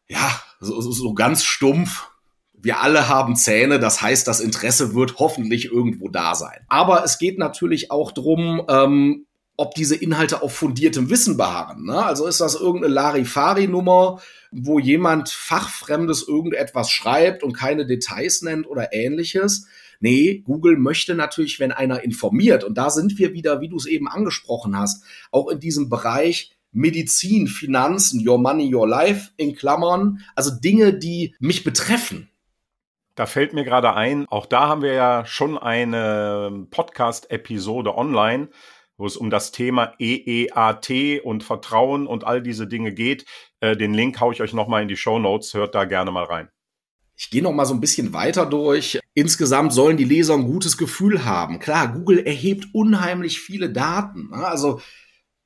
ja, 0.08 0.32
so, 0.62 0.80
so 0.92 1.14
ganz 1.14 1.44
stumpf, 1.44 2.08
wir 2.54 2.80
alle 2.82 3.10
haben 3.10 3.36
Zähne, 3.36 3.80
das 3.80 4.02
heißt, 4.02 4.28
das 4.28 4.40
Interesse 4.40 4.94
wird 4.94 5.18
hoffentlich 5.18 5.66
irgendwo 5.66 6.10
da 6.10 6.36
sein. 6.36 6.60
Aber 6.68 7.04
es 7.04 7.18
geht 7.18 7.40
natürlich 7.40 7.90
auch 7.90 8.12
drum, 8.12 8.64
ähm, 8.70 9.26
ob 9.58 9.76
diese 9.76 9.96
Inhalte 9.96 10.42
auf 10.42 10.56
fundiertem 10.56 11.10
Wissen 11.10 11.38
beharren. 11.38 11.86
Ne? 11.86 12.04
Also 12.04 12.28
ist 12.28 12.42
das 12.42 12.56
irgendeine 12.56 12.94
Larifari-Nummer, 12.94 14.22
wo 14.52 14.80
jemand 14.80 15.30
fachfremdes 15.30 16.28
irgendetwas 16.28 16.90
schreibt 16.90 17.44
und 17.44 17.54
keine 17.54 17.86
Details 17.86 18.42
nennt 18.42 18.68
oder 18.68 18.94
ähnliches. 18.94 19.68
Nee, 20.00 20.40
Google 20.46 20.78
möchte 20.78 21.14
natürlich, 21.14 21.60
wenn 21.60 21.72
einer 21.72 22.04
informiert, 22.04 22.64
und 22.64 22.76
da 22.76 22.90
sind 22.90 23.20
wir 23.20 23.34
wieder, 23.34 23.62
wie 23.62 23.70
du 23.70 23.78
es 23.78 23.86
eben 23.86 24.08
angesprochen 24.08 24.78
hast, 24.78 25.04
auch 25.32 25.48
in 25.50 25.60
diesem 25.60 25.90
Bereich 25.90 26.52
Medizin, 26.72 27.48
Finanzen, 27.48 28.28
Your 28.28 28.38
Money, 28.38 28.74
Your 28.74 28.88
Life 28.88 29.32
in 29.38 29.56
Klammern, 29.56 30.20
also 30.36 30.52
Dinge, 30.52 30.94
die 30.94 31.36
mich 31.40 31.64
betreffen. 31.64 32.30
Da 33.16 33.26
fällt 33.26 33.54
mir 33.54 33.66
gerade 33.66 33.94
ein, 33.94 34.26
auch 34.30 34.46
da 34.46 34.68
haben 34.68 34.82
wir 34.82 34.94
ja 34.94 35.26
schon 35.26 35.58
eine 35.58 36.66
Podcast-Episode 36.72 37.96
online, 37.98 38.50
wo 38.98 39.06
es 39.06 39.18
um 39.18 39.30
das 39.30 39.52
Thema 39.52 39.94
EEAT 40.00 41.22
und 41.24 41.44
Vertrauen 41.44 42.08
und 42.08 42.24
all 42.24 42.42
diese 42.42 42.68
Dinge 42.68 42.94
geht. 42.94 43.26
Äh, 43.60 43.76
den 43.76 43.94
Link 43.94 44.20
haue 44.22 44.34
ich 44.34 44.42
euch 44.42 44.54
nochmal 44.54 44.82
in 44.82 44.88
die 44.88 44.96
Show 44.96 45.20
Notes, 45.20 45.54
hört 45.54 45.76
da 45.76 45.86
gerne 45.86 46.12
mal 46.12 46.24
rein. 46.24 46.50
Ich 47.18 47.30
gehe 47.30 47.44
noch 47.44 47.52
mal 47.52 47.66
so 47.66 47.74
ein 47.74 47.82
bisschen 47.82 48.14
weiter 48.14 48.48
durch. 48.48 49.00
Insgesamt 49.14 49.74
sollen 49.74 49.98
die 49.98 50.06
Leser 50.06 50.34
ein 50.34 50.46
gutes 50.46 50.78
Gefühl 50.78 51.26
haben. 51.26 51.60
Klar, 51.60 51.94
Google 51.94 52.20
erhebt 52.20 52.70
unheimlich 52.74 53.40
viele 53.40 53.70
Daten. 53.70 54.30
Ne? 54.32 54.48
Also 54.48 54.82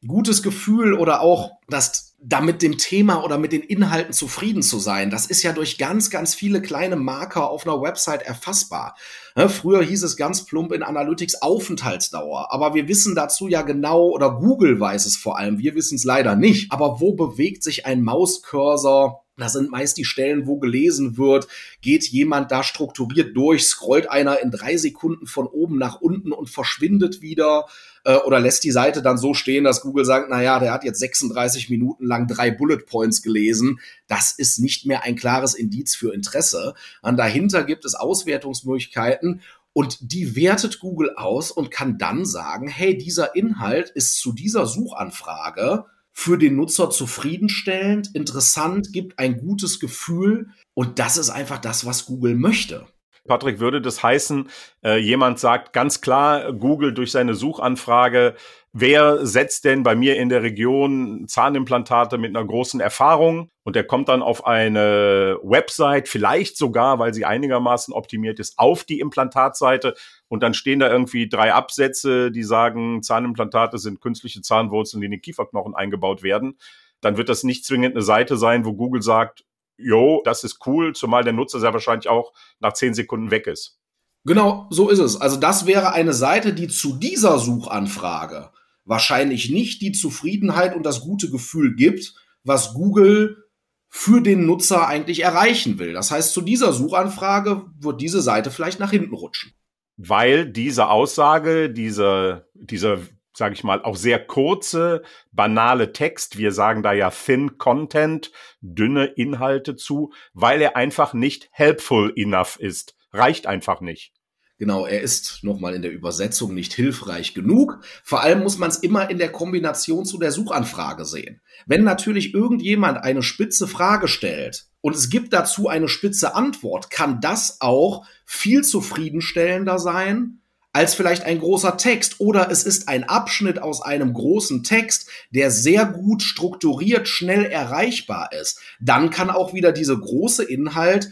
gutes 0.08 0.44
Gefühl 0.44 0.94
oder 0.94 1.22
auch 1.22 1.52
das 1.68 2.16
da 2.28 2.42
mit 2.42 2.62
dem 2.62 2.78
Thema 2.78 3.24
oder 3.24 3.38
mit 3.38 3.52
den 3.52 3.62
Inhalten 3.62 4.14
zufrieden 4.14 4.64
zu 4.64 4.80
sein. 4.80 5.12
Das 5.12 5.28
ist 5.28 5.44
ja 5.44 5.52
durch 5.52 5.78
ganz, 5.78 6.10
ganz 6.10 6.34
viele 6.34 6.62
kleine 6.62 6.96
Marker 6.96 7.50
auf 7.50 7.68
einer 7.68 7.82
Website 7.82 8.24
erfassbar. 8.24 8.96
Ne, 9.36 9.48
früher 9.48 9.84
hieß 9.84 10.02
es 10.04 10.18
ganz 10.18 10.46
plump 10.46 10.72
in 10.72 10.82
Analytics 10.82 11.42
Aufenthaltsdauer, 11.42 12.52
aber 12.52 12.74
wir 12.74 12.88
wissen 12.88 13.16
dazu 13.16 13.48
ja 13.48 13.62
genau, 13.62 14.08
oder 14.10 14.32
Google 14.40 14.80
weiß 14.80 15.06
es 15.06 15.18
vor 15.18 15.38
allem, 15.38 15.60
wir 15.60 15.76
wissen 15.76 15.96
es 15.96 16.04
leider 16.04 16.36
nicht. 16.36 16.72
Aber 16.72 17.00
wo 17.00 17.14
bewegt 17.14 17.64
sich 17.64 17.86
ein 17.86 18.02
Mauscursor? 18.04 19.25
Das 19.38 19.52
sind 19.54 19.70
meist 19.70 19.98
die 19.98 20.06
Stellen, 20.06 20.48
wo 20.48 20.60
gelesen 20.60 21.18
wird, 21.18 21.48
geht 21.82 22.08
jemand 22.08 22.52
da 22.52 22.64
strukturiert 22.64 23.36
durch, 23.36 23.66
scrollt 23.66 24.10
einer 24.10 24.40
in 24.42 24.50
drei 24.50 24.78
Sekunden 24.78 25.28
von 25.28 25.46
oben 25.46 25.78
nach 25.78 26.00
unten 26.00 26.32
und 26.32 26.50
verschwindet 26.50 27.22
wieder 27.22 27.66
äh, 28.06 28.16
oder 28.16 28.40
lässt 28.40 28.64
die 28.64 28.72
Seite 28.72 29.02
dann 29.02 29.18
so 29.18 29.34
stehen, 29.34 29.66
dass 29.66 29.82
Google 29.82 30.06
sagt, 30.06 30.28
na 30.30 30.42
ja, 30.42 30.60
der 30.60 30.72
hat 30.72 30.86
jetzt 30.86 31.00
36 31.00 31.70
Minuten 31.70 32.06
lang 32.06 32.28
drei 32.28 32.50
Bullet 32.50 32.86
Points 32.86 33.22
gelesen. 33.22 33.80
Das 34.08 34.32
ist 34.32 34.60
nicht 34.60 34.86
mehr 34.86 35.04
ein 35.04 35.18
klares 35.18 35.54
Indiz 35.54 35.96
für 35.96 36.14
Interesse. 36.14 36.74
Und 37.02 37.18
dahinter 37.18 37.66
gibt 37.66 37.84
es 37.84 37.96
Auswertungsmöglichkeiten 37.96 39.42
und 39.74 39.98
die 40.14 40.38
wertet 40.38 40.80
Google 40.80 41.14
aus 41.18 41.52
und 41.52 41.70
kann 41.70 41.98
dann 41.98 42.26
sagen, 42.26 42.70
hey, 42.70 42.98
dieser 42.98 43.36
Inhalt 43.36 43.90
ist 43.90 44.18
zu 44.18 44.32
dieser 44.32 44.66
Suchanfrage 44.66 45.84
für 46.18 46.38
den 46.38 46.56
Nutzer 46.56 46.90
zufriedenstellend, 46.90 48.16
interessant, 48.16 48.94
gibt 48.94 49.20
ein 49.20 49.38
gutes 49.38 49.82
Gefühl. 49.82 50.48
Und 50.74 50.98
das 50.98 51.18
ist 51.18 51.30
einfach 51.30 51.60
das, 51.60 51.86
was 51.86 52.06
Google 52.06 52.36
möchte. 52.36 52.88
Patrick, 53.28 53.60
würde 53.60 53.82
das 53.82 54.04
heißen, 54.04 54.50
äh, 54.84 54.98
jemand 54.98 55.40
sagt 55.40 55.74
ganz 55.74 56.02
klar, 56.02 56.54
Google 56.54 56.94
durch 56.94 57.12
seine 57.12 57.34
Suchanfrage, 57.34 58.36
wer 58.72 59.26
setzt 59.26 59.66
denn 59.66 59.84
bei 59.84 59.96
mir 59.96 60.18
in 60.18 60.30
der 60.30 60.44
Region 60.44 61.28
Zahnimplantate 61.28 62.18
mit 62.18 62.36
einer 62.36 62.46
großen 62.46 62.80
Erfahrung? 62.80 63.50
Und 63.64 63.76
der 63.76 63.84
kommt 63.84 64.10
dann 64.10 64.22
auf 64.22 64.46
eine 64.46 65.40
Website, 65.42 66.08
vielleicht 66.08 66.56
sogar, 66.56 67.00
weil 67.00 67.14
sie 67.16 67.26
einigermaßen 67.26 67.94
optimiert 67.94 68.40
ist, 68.40 68.60
auf 68.60 68.84
die 68.84 69.00
Implantatseite. 69.00 69.96
Und 70.28 70.44
dann 70.44 70.54
stehen 70.54 70.80
da 70.80 70.92
irgendwie 70.92 71.28
drei 71.28 71.52
Absätze, 71.52 72.32
die 72.32 72.44
sagen, 72.44 73.02
Zahnimplantate 73.02 73.80
sind 73.80 74.02
künstliche 74.02 74.42
Zahnwurzeln, 74.42 75.02
die 75.02 75.06
in 75.06 75.12
den 75.12 75.22
Kieferknochen 75.22 75.74
eingebaut 75.74 76.22
werden. 76.22 76.60
Dann 77.02 77.18
wird 77.18 77.30
das 77.30 77.44
nicht 77.44 77.66
zwingend 77.66 77.96
eine 77.96 78.04
Seite 78.04 78.38
sein, 78.38 78.66
wo 78.66 78.74
Google 78.74 79.02
sagt, 79.02 79.46
jo, 79.78 80.22
das 80.26 80.44
ist 80.44 80.60
cool, 80.66 80.94
zumal 80.94 81.24
der 81.24 81.34
Nutzer 81.34 81.60
sehr 81.60 81.74
wahrscheinlich 81.74 82.10
auch 82.10 82.34
nach 82.60 82.74
zehn 82.74 82.94
Sekunden 82.94 83.32
weg 83.32 83.48
ist. 83.48 83.80
Genau, 84.26 84.68
so 84.72 84.90
ist 84.90 85.00
es. 85.00 85.20
Also 85.22 85.38
das 85.38 85.68
wäre 85.68 85.94
eine 85.94 86.14
Seite, 86.14 86.54
die 86.54 86.68
zu 86.68 86.96
dieser 86.96 87.38
Suchanfrage 87.38 88.52
wahrscheinlich 88.84 89.50
nicht 89.50 89.82
die 89.82 89.92
Zufriedenheit 89.92 90.76
und 90.76 90.84
das 90.84 91.02
gute 91.02 91.30
Gefühl 91.30 91.76
gibt, 91.76 92.14
was 92.44 92.74
Google 92.74 93.44
für 93.90 94.22
den 94.22 94.46
Nutzer 94.46 94.88
eigentlich 94.88 95.22
erreichen 95.22 95.80
will. 95.80 95.94
Das 95.94 96.12
heißt, 96.12 96.34
zu 96.34 96.42
dieser 96.42 96.74
Suchanfrage 96.74 97.66
wird 97.80 98.02
diese 98.02 98.22
Seite 98.22 98.52
vielleicht 98.52 98.80
nach 98.80 98.92
hinten 98.92 99.14
rutschen. 99.14 99.54
Weil 99.98 100.46
diese 100.46 100.90
Aussage, 100.90 101.70
diese, 101.70 102.48
dieser 102.54 103.00
sage 103.36 103.54
ich 103.54 103.64
mal, 103.64 103.84
auch 103.84 103.96
sehr 103.96 104.26
kurze, 104.26 105.04
banale 105.32 105.94
Text. 105.94 106.38
Wir 106.38 106.52
sagen 106.52 106.84
da 106.84 106.94
ja 106.94 107.12
thin 107.12 107.58
Content, 107.58 108.32
dünne 108.62 109.06
Inhalte 109.06 109.76
zu, 109.76 110.14
weil 110.34 110.62
er 110.62 110.76
einfach 110.76 111.14
nicht 111.14 111.50
helpful 111.52 112.14
enough 112.16 112.58
ist. 112.60 112.96
Reicht 113.12 113.48
einfach 113.48 113.82
nicht. 113.82 114.14
Genau, 114.58 114.86
er 114.86 115.02
ist 115.02 115.44
nochmal 115.44 115.76
in 115.76 115.82
der 115.82 115.92
Übersetzung 115.92 116.54
nicht 116.54 116.74
hilfreich 116.74 117.34
genug. 117.34 117.82
Vor 118.04 118.22
allem 118.22 118.40
muss 118.40 118.58
man 118.58 118.70
es 118.70 118.78
immer 118.78 119.10
in 119.10 119.18
der 119.18 119.32
Kombination 119.32 120.06
zu 120.06 120.18
der 120.18 120.32
Suchanfrage 120.32 121.04
sehen. 121.04 121.42
Wenn 121.66 121.84
natürlich 121.84 122.34
irgendjemand 122.34 123.00
eine 123.00 123.22
spitze 123.22 123.68
Frage 123.68 124.08
stellt 124.08 124.68
und 124.80 124.96
es 124.96 125.10
gibt 125.10 125.34
dazu 125.34 125.68
eine 125.68 125.90
spitze 125.90 126.36
Antwort, 126.36 126.90
kann 126.90 127.20
das 127.20 127.60
auch 127.60 128.06
viel 128.26 128.64
zufriedenstellender 128.64 129.78
sein 129.78 130.40
als 130.76 130.94
vielleicht 130.94 131.24
ein 131.24 131.40
großer 131.40 131.78
Text 131.78 132.20
oder 132.20 132.52
es 132.52 132.66
ist 132.66 132.90
ein 132.90 133.06
Abschnitt 133.06 133.62
aus 133.62 133.82
einem 133.82 134.12
großen 134.12 134.62
Text, 134.62 135.10
der 135.30 135.50
sehr 135.50 135.86
gut 135.86 136.22
strukturiert, 136.22 137.08
schnell 137.08 137.46
erreichbar 137.46 138.32
ist. 138.34 138.60
Dann 138.82 139.10
kann 139.10 139.30
auch 139.30 139.54
wieder 139.54 139.72
diese 139.72 139.98
große 139.98 140.44
Inhalt 140.44 141.12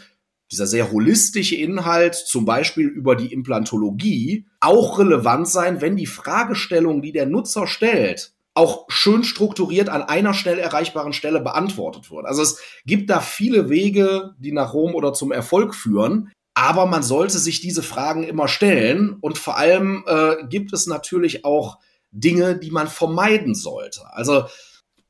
dieser 0.52 0.68
sehr 0.68 0.92
holistische 0.92 1.56
Inhalt, 1.56 2.14
zum 2.14 2.44
Beispiel 2.44 2.88
über 2.88 3.16
die 3.16 3.32
Implantologie, 3.32 4.46
auch 4.60 5.00
relevant 5.00 5.48
sein, 5.48 5.80
wenn 5.80 5.96
die 5.96 6.08
Fragestellung, 6.08 7.02
die 7.02 7.14
der 7.14 7.26
Nutzer 7.26 7.66
stellt, 7.66 8.34
auch 8.54 8.86
schön 8.90 9.24
strukturiert 9.24 9.88
an 9.88 10.04
einer 10.04 10.34
schnell 10.34 10.60
erreichbaren 10.60 11.14
Stelle 11.14 11.40
beantwortet 11.40 12.12
wird. 12.12 12.26
Also 12.26 12.42
es 12.42 12.60
gibt 12.86 13.10
da 13.10 13.22
viele 13.22 13.70
Wege, 13.70 14.36
die 14.40 14.52
nach 14.52 14.74
Rom 14.74 14.94
oder 14.94 15.14
zum 15.14 15.32
Erfolg 15.32 15.74
führen. 15.74 16.32
Aber 16.54 16.86
man 16.86 17.04
sollte 17.04 17.40
sich 17.40 17.62
diese 17.62 17.84
Fragen 17.84 18.24
immer 18.24 18.48
stellen. 18.48 19.18
Und 19.20 19.38
vor 19.38 19.58
allem 19.58 20.04
äh, 20.08 20.46
gibt 20.50 20.74
es 20.74 20.88
natürlich 20.88 21.46
auch 21.46 21.80
Dinge, 22.12 22.58
die 22.58 22.72
man 22.72 22.88
vermeiden 22.88 23.56
sollte. 23.56 24.02
Also 24.12 24.46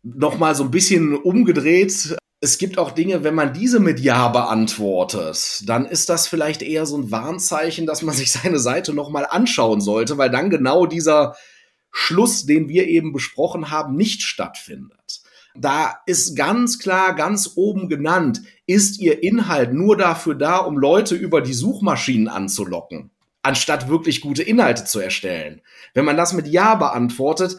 nochmal 0.04 0.56
so 0.56 0.64
ein 0.64 0.72
bisschen 0.72 1.16
umgedreht. 1.16 2.16
Es 2.40 2.58
gibt 2.58 2.78
auch 2.78 2.92
Dinge, 2.92 3.24
wenn 3.24 3.36
man 3.36 3.54
diese 3.54 3.80
mit 3.80 4.00
Ja 4.00 4.28
beantwortet, 4.28 5.64
dann 5.66 5.86
ist 5.86 6.10
das 6.10 6.28
vielleicht 6.28 6.62
eher 6.62 6.86
so 6.86 6.98
ein 6.98 7.12
Warnzeichen, 7.12 7.86
dass 7.86 8.02
man 8.02 8.16
sich 8.16 8.32
seine 8.32 8.60
Seite 8.60 8.94
nochmal 8.94 9.26
anschauen 9.30 9.82
sollte, 9.82 10.18
weil 10.18 10.30
dann 10.30 10.50
genau 10.50 10.86
dieser 10.86 11.36
Schluss, 11.92 12.46
den 12.46 12.70
wir 12.70 12.88
eben 12.88 13.14
besprochen 13.14 13.70
haben, 13.70 13.96
nicht 13.96 14.24
stattfindet. 14.24 15.23
Da 15.56 16.02
ist 16.06 16.36
ganz 16.36 16.80
klar, 16.80 17.14
ganz 17.14 17.52
oben 17.56 17.88
genannt, 17.88 18.42
ist 18.66 19.00
Ihr 19.00 19.22
Inhalt 19.22 19.74
nur 19.74 19.96
dafür 19.98 20.36
da, 20.36 20.58
um 20.58 20.78
Leute 20.78 21.16
über 21.16 21.42
die 21.42 21.54
Suchmaschinen 21.54 22.28
anzulocken, 22.28 23.12
anstatt 23.44 23.88
wirklich 23.88 24.22
gute 24.22 24.42
Inhalte 24.42 24.86
zu 24.86 25.00
erstellen. 25.00 25.62
Wenn 25.94 26.06
man 26.06 26.18
das 26.18 26.34
mit 26.34 26.48
Ja 26.48 26.76
beantwortet, 26.76 27.58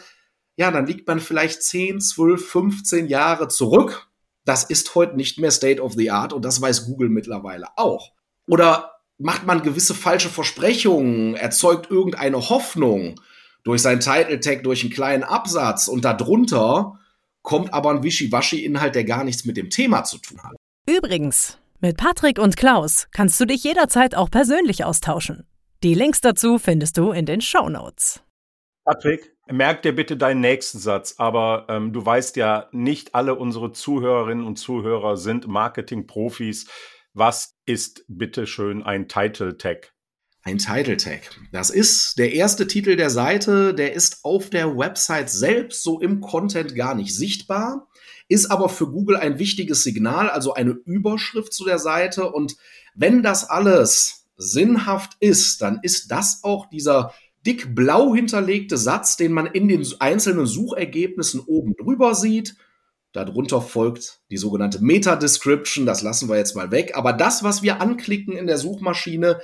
ja, 0.57 0.71
dann 0.71 0.87
liegt 0.87 1.07
man 1.07 1.21
vielleicht 1.21 1.63
10, 1.63 2.01
12, 2.01 2.49
15 2.49 3.07
Jahre 3.07 3.49
zurück. 3.49 4.09
Das 4.45 4.65
ist 4.65 4.95
heute 4.95 5.17
nicht 5.17 5.39
mehr 5.39 5.51
State 5.51 5.81
of 5.81 5.95
the 5.95 6.11
Art 6.11 6.33
und 6.33 6.45
das 6.45 6.61
weiß 6.61 6.87
Google 6.87 7.09
mittlerweile 7.09 7.67
auch. 7.77 8.13
Oder 8.47 8.95
macht 9.19 9.47
man 9.47 9.63
gewisse 9.63 9.95
falsche 9.95 10.29
Versprechungen, 10.29 11.35
erzeugt 11.35 11.91
irgendeine 11.91 12.49
Hoffnung 12.49 13.21
durch 13.63 13.83
sein 13.83 14.01
Title 14.01 14.41
Tag, 14.41 14.63
durch 14.65 14.83
einen 14.83 14.93
kleinen 14.93 15.23
Absatz 15.23 15.89
und 15.89 16.05
darunter 16.05 16.99
kommt 17.45 17.73
aber 17.73 17.91
ein 17.91 18.03
Wischiwaschi-Inhalt, 18.03 18.97
der 18.97 19.05
gar 19.05 19.23
nichts 19.23 19.45
mit 19.45 19.57
dem 19.57 19.71
Thema 19.71 20.03
zu 20.03 20.19
tun 20.19 20.43
hat. 20.43 20.57
Übrigens, 20.89 21.59
mit 21.81 21.97
Patrick 21.97 22.41
und 22.41 22.57
Klaus 22.57 23.07
kannst 23.13 23.39
du 23.39 23.45
dich 23.45 23.63
jederzeit 23.63 24.17
auch 24.17 24.31
persönlich 24.31 24.85
austauschen. 24.85 25.47
Die 25.85 25.95
Links 25.95 26.21
dazu 26.21 26.59
findest 26.59 26.97
du 26.99 27.13
in 27.13 27.27
den 27.27 27.41
Show 27.41 27.69
Notes. 27.69 28.23
Patrick, 28.85 29.35
merk 29.51 29.83
dir 29.83 29.95
bitte 29.95 30.17
deinen 30.17 30.41
nächsten 30.41 30.79
Satz, 30.79 31.15
aber 31.19 31.67
ähm, 31.69 31.93
du 31.93 32.05
weißt 32.05 32.37
ja, 32.37 32.69
nicht 32.73 33.15
alle 33.15 33.35
unsere 33.35 33.73
Zuhörerinnen 33.73 34.47
und 34.47 34.57
Zuhörer 34.57 35.17
sind 35.17 35.47
Marketing-Profis. 35.47 36.69
Was 37.13 37.55
ist 37.67 38.05
bitte 38.09 38.47
schön 38.47 38.83
ein 38.83 39.09
Title 39.09 39.57
Tag? 39.57 39.94
Ein 40.47 40.59
Title 40.59 40.99
Tag. 40.99 41.23
Das 41.53 41.71
ist 41.71 42.19
der 42.19 42.35
erste 42.35 42.67
Titel 42.67 42.97
der 42.97 43.09
Seite, 43.09 43.73
der 43.73 43.95
ist 43.95 44.27
auf 44.27 44.51
der 44.51 44.77
Website 44.77 45.31
selbst 45.31 45.83
so 45.83 46.01
im 46.01 46.21
Content 46.21 46.75
gar 46.75 46.95
nicht 46.95 47.17
sichtbar, 47.17 47.89
ist 48.29 48.51
aber 48.51 48.69
für 48.69 48.87
Google 48.91 49.17
ein 49.17 49.39
wichtiges 49.39 49.85
Signal, 49.85 50.29
also 50.29 50.53
eine 50.53 50.73
Überschrift 50.73 51.55
zu 51.55 51.65
der 51.65 51.79
Seite. 51.79 52.31
Und 52.31 52.57
wenn 52.95 53.23
das 53.23 53.49
alles 53.49 54.27
sinnhaft 54.37 55.13
ist, 55.19 55.63
dann 55.63 55.81
ist 55.83 56.11
das 56.11 56.41
auch 56.45 56.69
dieser 56.69 57.15
dick 57.47 57.75
blau 57.75 58.15
hinterlegte 58.15 58.77
Satz, 58.77 59.17
den 59.17 59.33
man 59.33 59.47
in 59.47 59.67
den 59.67 59.87
einzelnen 59.99 60.45
Suchergebnissen 60.45 61.41
oben 61.41 61.75
drüber 61.75 62.15
sieht. 62.15 62.55
Darunter 63.13 63.63
folgt 63.63 64.21
die 64.31 64.37
sogenannte 64.37 64.85
Meta-Description, 64.85 65.87
das 65.87 66.03
lassen 66.03 66.29
wir 66.29 66.37
jetzt 66.37 66.55
mal 66.55 66.71
weg. 66.71 66.93
Aber 66.97 67.15
das, 67.15 67.43
was 67.43 67.63
wir 67.63 67.81
anklicken 67.81 68.37
in 68.37 68.47
der 68.47 68.59
Suchmaschine, 68.59 69.41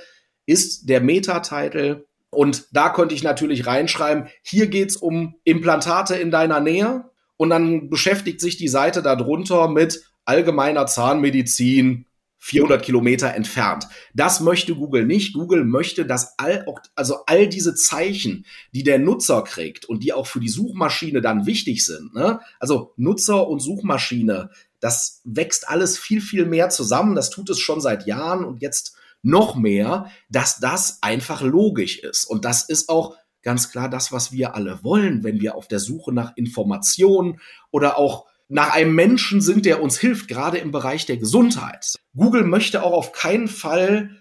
ist 0.51 0.89
der 0.89 1.01
Meta-Title. 1.01 2.05
Und 2.29 2.67
da 2.71 2.89
könnte 2.89 3.15
ich 3.15 3.23
natürlich 3.23 3.65
reinschreiben, 3.65 4.27
hier 4.41 4.67
geht's 4.67 4.95
um 4.95 5.35
Implantate 5.43 6.15
in 6.15 6.31
deiner 6.31 6.59
Nähe. 6.59 7.05
Und 7.37 7.49
dann 7.49 7.89
beschäftigt 7.89 8.39
sich 8.39 8.57
die 8.57 8.67
Seite 8.67 9.01
darunter 9.01 9.67
mit 9.67 10.03
allgemeiner 10.25 10.85
Zahnmedizin 10.85 12.05
400 12.43 12.83
Kilometer 12.83 13.33
entfernt. 13.33 13.87
Das 14.15 14.39
möchte 14.39 14.73
Google 14.75 15.05
nicht. 15.05 15.33
Google 15.33 15.63
möchte, 15.63 16.05
dass 16.05 16.39
all, 16.39 16.65
also 16.95 17.17
all 17.27 17.47
diese 17.47 17.75
Zeichen, 17.75 18.45
die 18.73 18.83
der 18.83 18.97
Nutzer 18.97 19.43
kriegt 19.43 19.85
und 19.85 20.03
die 20.03 20.11
auch 20.11 20.25
für 20.25 20.39
die 20.39 20.49
Suchmaschine 20.49 21.21
dann 21.21 21.45
wichtig 21.45 21.85
sind, 21.85 22.15
ne? 22.15 22.39
also 22.59 22.93
Nutzer 22.97 23.47
und 23.47 23.59
Suchmaschine, 23.59 24.49
das 24.79 25.21
wächst 25.23 25.69
alles 25.69 25.99
viel, 25.99 26.19
viel 26.19 26.47
mehr 26.47 26.69
zusammen. 26.69 27.15
Das 27.15 27.29
tut 27.29 27.49
es 27.51 27.59
schon 27.59 27.79
seit 27.79 28.07
Jahren 28.07 28.43
und 28.43 28.61
jetzt 28.61 28.95
noch 29.23 29.55
mehr, 29.55 30.11
dass 30.29 30.59
das 30.59 30.99
einfach 31.01 31.41
logisch 31.41 31.99
ist. 31.99 32.25
Und 32.25 32.45
das 32.45 32.63
ist 32.63 32.89
auch 32.89 33.15
ganz 33.43 33.71
klar 33.71 33.89
das, 33.89 34.11
was 34.11 34.31
wir 34.31 34.55
alle 34.55 34.83
wollen, 34.83 35.23
wenn 35.23 35.41
wir 35.41 35.55
auf 35.55 35.67
der 35.67 35.79
Suche 35.79 36.13
nach 36.13 36.35
Informationen 36.35 37.39
oder 37.71 37.97
auch 37.97 38.25
nach 38.49 38.73
einem 38.73 38.93
Menschen 38.93 39.41
sind, 39.41 39.65
der 39.65 39.81
uns 39.81 39.97
hilft, 39.97 40.27
gerade 40.27 40.57
im 40.57 40.71
Bereich 40.71 41.05
der 41.05 41.17
Gesundheit. 41.17 41.95
Google 42.15 42.43
möchte 42.43 42.83
auch 42.83 42.91
auf 42.91 43.13
keinen 43.13 43.47
Fall, 43.47 44.17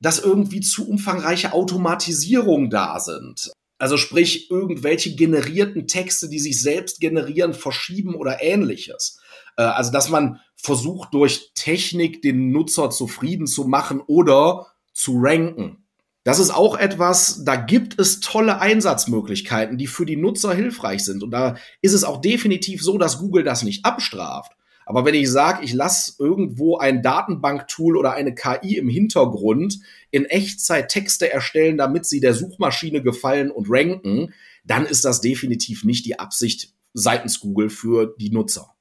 dass 0.00 0.20
irgendwie 0.20 0.60
zu 0.60 0.88
umfangreiche 0.88 1.52
Automatisierungen 1.52 2.70
da 2.70 3.00
sind. 3.00 3.52
Also 3.78 3.96
sprich, 3.96 4.50
irgendwelche 4.50 5.16
generierten 5.16 5.88
Texte, 5.88 6.28
die 6.28 6.38
sich 6.38 6.62
selbst 6.62 7.00
generieren, 7.00 7.54
verschieben 7.54 8.14
oder 8.14 8.40
ähnliches. 8.40 9.20
Äh, 9.56 9.62
also, 9.62 9.90
dass 9.90 10.08
man 10.08 10.40
versucht, 10.62 11.12
durch 11.12 11.50
Technik 11.54 12.22
den 12.22 12.52
Nutzer 12.52 12.90
zufrieden 12.90 13.46
zu 13.46 13.64
machen 13.64 14.00
oder 14.00 14.68
zu 14.92 15.18
ranken. 15.20 15.84
Das 16.24 16.38
ist 16.38 16.50
auch 16.50 16.78
etwas, 16.78 17.44
da 17.44 17.56
gibt 17.56 17.98
es 17.98 18.20
tolle 18.20 18.60
Einsatzmöglichkeiten, 18.60 19.76
die 19.76 19.88
für 19.88 20.06
die 20.06 20.16
Nutzer 20.16 20.54
hilfreich 20.54 21.04
sind. 21.04 21.24
Und 21.24 21.32
da 21.32 21.56
ist 21.80 21.94
es 21.94 22.04
auch 22.04 22.20
definitiv 22.20 22.80
so, 22.80 22.96
dass 22.96 23.18
Google 23.18 23.42
das 23.42 23.64
nicht 23.64 23.84
abstraft. 23.84 24.52
Aber 24.86 25.04
wenn 25.04 25.14
ich 25.14 25.28
sage, 25.30 25.64
ich 25.64 25.72
lasse 25.72 26.14
irgendwo 26.20 26.76
ein 26.76 27.02
Datenbanktool 27.02 27.96
oder 27.96 28.12
eine 28.12 28.34
KI 28.34 28.76
im 28.76 28.88
Hintergrund 28.88 29.80
in 30.12 30.26
Echtzeit 30.26 30.88
Texte 30.88 31.32
erstellen, 31.32 31.76
damit 31.76 32.06
sie 32.06 32.20
der 32.20 32.34
Suchmaschine 32.34 33.02
gefallen 33.02 33.50
und 33.50 33.66
ranken, 33.68 34.32
dann 34.64 34.86
ist 34.86 35.04
das 35.04 35.20
definitiv 35.20 35.82
nicht 35.82 36.06
die 36.06 36.20
Absicht 36.20 36.72
seitens 36.94 37.40
Google 37.40 37.68
für 37.68 38.14
die 38.18 38.30
Nutzer. 38.30 38.74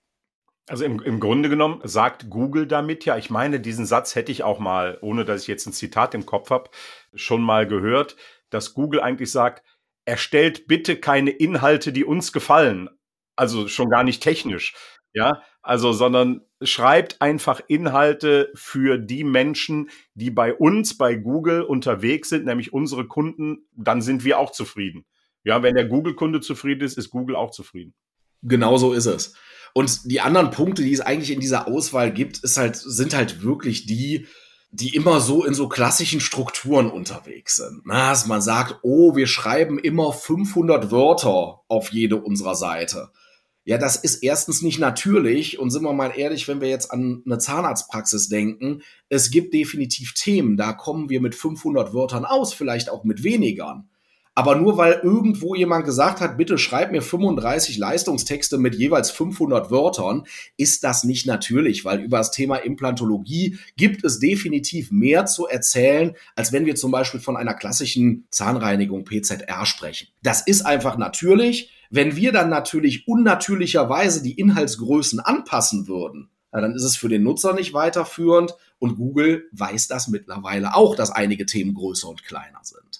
Also 0.67 0.86
im, 0.86 1.02
im 1.02 1.19
Grunde 1.19 1.50
genommen 1.50 1.82
sagt 1.84 2.30
Google 2.30 2.67
damit 2.67 3.06
ja, 3.06 3.17
ich 3.17 3.30
meine, 3.30 3.60
diesen 3.60 3.86
Satz 3.86 4.15
hätte 4.15 4.32
ich 4.32 4.43
auch 4.43 4.60
mal, 4.60 4.97
ohne 5.02 5.26
dass 5.26 5.41
ich 5.41 5.47
jetzt 5.47 5.65
ein 5.65 5.74
Zitat 5.74 6.13
im 6.13 6.26
Kopf 6.26 6.50
habe, 6.50 6.69
schon 7.13 7.41
mal 7.41 7.67
gehört, 7.67 8.15
dass 8.50 8.74
Google 8.74 9.02
eigentlich 9.02 9.32
sagt, 9.32 9.63
erstellt 10.06 10.67
bitte 10.67 10.97
keine 10.97 11.32
Inhalte, 11.32 11.91
die 11.91 12.06
uns 12.06 12.32
gefallen. 12.32 12.89
Also 13.36 13.67
schon 13.67 13.89
gar 13.89 14.04
nicht 14.04 14.21
technisch. 14.21 14.76
Ja, 15.13 15.41
also, 15.62 15.91
sondern 15.91 16.41
schreibt 16.62 17.21
einfach 17.21 17.62
Inhalte 17.67 18.52
für 18.56 18.97
die 18.97 19.24
Menschen, 19.24 19.89
die 20.13 20.32
bei 20.32 20.54
uns, 20.54 20.97
bei 20.97 21.15
Google 21.15 21.63
unterwegs 21.63 22.30
sind, 22.30 22.45
nämlich 22.45 22.71
unsere 22.71 23.08
Kunden, 23.08 23.67
dann 23.76 24.02
sind 24.02 24.24
wir 24.24 24.39
auch 24.39 24.52
zufrieden. 24.52 25.06
Ja, 25.43 25.63
wenn 25.63 25.76
der 25.76 25.86
Google-Kunde 25.86 26.39
zufrieden 26.39 26.84
ist, 26.84 26.97
ist 26.97 27.10
Google 27.10 27.36
auch 27.36 27.52
zufrieden. 27.52 27.93
Genau 28.41 28.78
so 28.78 28.93
ist 28.93 29.06
es. 29.06 29.36
Und 29.73 30.12
die 30.12 30.21
anderen 30.21 30.51
Punkte, 30.51 30.84
die 30.84 30.93
es 30.93 31.01
eigentlich 31.01 31.31
in 31.31 31.39
dieser 31.39 31.67
Auswahl 31.67 32.12
gibt, 32.12 32.39
ist 32.39 32.57
halt, 32.57 32.75
sind 32.75 33.13
halt 33.13 33.43
wirklich 33.43 33.86
die, 33.86 34.27
die 34.71 34.95
immer 34.95 35.19
so 35.19 35.43
in 35.43 35.53
so 35.53 35.67
klassischen 35.67 36.21
Strukturen 36.21 36.89
unterwegs 36.89 37.57
sind. 37.57 37.81
Na, 37.86 38.10
dass 38.10 38.25
man 38.25 38.41
sagt, 38.41 38.79
oh, 38.84 39.15
wir 39.15 39.27
schreiben 39.27 39.77
immer 39.77 40.13
500 40.13 40.91
Wörter 40.91 41.62
auf 41.67 41.91
jede 41.91 42.17
unserer 42.17 42.55
Seite. 42.55 43.12
Ja, 43.63 43.77
das 43.77 43.95
ist 43.95 44.23
erstens 44.23 44.63
nicht 44.63 44.79
natürlich 44.79 45.60
und 45.60 45.69
sind 45.69 45.84
wir 45.84 45.93
mal 45.93 46.13
ehrlich, 46.17 46.47
wenn 46.47 46.62
wir 46.62 46.69
jetzt 46.69 46.91
an 46.91 47.21
eine 47.25 47.38
Zahnarztpraxis 47.38 48.27
denken, 48.27 48.81
es 49.07 49.29
gibt 49.29 49.53
definitiv 49.53 50.13
Themen, 50.13 50.57
da 50.57 50.73
kommen 50.73 51.10
wir 51.10 51.21
mit 51.21 51.36
500 51.36 51.93
Wörtern 51.93 52.25
aus, 52.25 52.53
vielleicht 52.53 52.89
auch 52.89 53.03
mit 53.03 53.23
wenigern. 53.23 53.90
Aber 54.33 54.55
nur 54.55 54.77
weil 54.77 55.01
irgendwo 55.03 55.55
jemand 55.55 55.83
gesagt 55.83 56.21
hat, 56.21 56.37
bitte 56.37 56.57
schreib 56.57 56.91
mir 56.91 57.01
35 57.01 57.77
Leistungstexte 57.77 58.57
mit 58.57 58.75
jeweils 58.75 59.11
500 59.11 59.71
Wörtern, 59.71 60.23
ist 60.55 60.85
das 60.85 61.03
nicht 61.03 61.25
natürlich, 61.25 61.83
weil 61.83 61.99
über 61.99 62.17
das 62.17 62.31
Thema 62.31 62.55
Implantologie 62.55 63.57
gibt 63.75 64.05
es 64.05 64.19
definitiv 64.19 64.89
mehr 64.89 65.25
zu 65.25 65.47
erzählen, 65.47 66.15
als 66.35 66.53
wenn 66.53 66.65
wir 66.65 66.75
zum 66.75 66.91
Beispiel 66.91 67.19
von 67.19 67.35
einer 67.35 67.53
klassischen 67.53 68.25
Zahnreinigung 68.29 69.03
PZR 69.03 69.65
sprechen. 69.65 70.07
Das 70.23 70.41
ist 70.47 70.65
einfach 70.65 70.97
natürlich. 70.97 71.71
Wenn 71.89 72.15
wir 72.15 72.31
dann 72.31 72.49
natürlich 72.49 73.09
unnatürlicherweise 73.09 74.23
die 74.23 74.39
Inhaltsgrößen 74.39 75.19
anpassen 75.19 75.89
würden, 75.89 76.29
dann 76.51 76.73
ist 76.73 76.83
es 76.83 76.95
für 76.95 77.09
den 77.09 77.23
Nutzer 77.23 77.53
nicht 77.53 77.73
weiterführend 77.73 78.55
und 78.79 78.95
Google 78.95 79.49
weiß 79.51 79.87
das 79.87 80.07
mittlerweile 80.07 80.75
auch, 80.75 80.95
dass 80.95 81.11
einige 81.11 81.45
Themen 81.45 81.73
größer 81.73 82.09
und 82.09 82.23
kleiner 82.23 82.59
sind. 82.63 82.90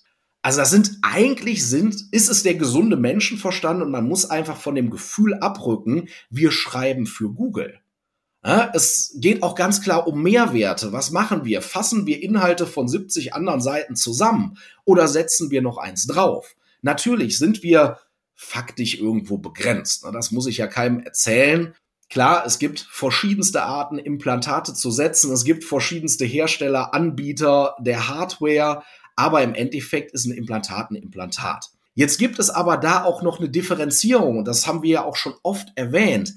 Also 0.42 0.60
das 0.60 0.72
sind 0.72 0.98
eigentlich 1.04 1.68
sind, 1.68 2.06
ist 2.12 2.30
es 2.30 2.44
der 2.44 2.56
gesunde 2.56 2.98
Menschenverstand 2.98 3.82
und 3.82 3.92
man 3.92 4.08
muss 4.08 4.30
einfach 4.30 4.58
von 4.58 4.76
dem 4.76 4.90
Gefühl 4.90 5.36
abrücken, 5.36 6.10
wir 6.30 6.52
schreiben 6.52 7.06
für 7.06 7.32
Google. 7.32 7.80
Ja, 8.44 8.72
es 8.74 9.16
geht 9.20 9.44
auch 9.44 9.54
ganz 9.54 9.82
klar 9.82 10.08
um 10.08 10.24
Mehrwerte. 10.24 10.92
Was 10.92 11.12
machen 11.12 11.46
wir? 11.46 11.62
Fassen 11.62 12.08
wir 12.08 12.24
Inhalte 12.24 12.66
von 12.66 12.88
70 12.88 13.36
anderen 13.36 13.62
Seiten 13.62 13.96
zusammen 13.96 14.58
oder 14.84 15.08
setzen 15.08 15.52
wir 15.52 15.62
noch 15.62 15.78
eins 15.78 16.08
drauf? 16.08 16.56
Natürlich 16.82 17.38
sind 17.38 17.62
wir 17.62 18.00
faktisch 18.34 18.96
irgendwo 18.96 19.38
begrenzt. 19.38 20.04
Das 20.12 20.32
muss 20.32 20.48
ich 20.48 20.58
ja 20.58 20.66
keinem 20.66 21.02
erzählen. 21.02 21.76
Klar, 22.10 22.44
es 22.46 22.58
gibt 22.58 22.80
verschiedenste 22.80 23.62
Arten, 23.62 24.00
Implantate 24.00 24.74
zu 24.74 24.90
setzen. 24.90 25.32
Es 25.32 25.46
gibt 25.46 25.64
verschiedenste 25.64 26.26
Hersteller, 26.26 26.96
Anbieter 26.96 27.76
der 27.80 28.10
Hardware 28.10 28.84
aber 29.22 29.44
im 29.44 29.54
Endeffekt 29.54 30.14
ist 30.14 30.26
ein 30.26 30.34
Implantat 30.34 30.90
ein 30.90 30.96
Implantat. 30.96 31.70
Jetzt 31.94 32.18
gibt 32.18 32.40
es 32.40 32.50
aber 32.50 32.78
da 32.78 33.04
auch 33.04 33.22
noch 33.22 33.40
eine 33.40 33.50
Differenzierung, 33.50 34.40
und 34.40 34.48
das 34.48 34.66
haben 34.66 34.82
wir 34.82 34.90
ja 34.90 35.06
auch 35.06 35.16
schon 35.16 35.36
oft 35.44 35.68
erwähnt, 35.76 36.34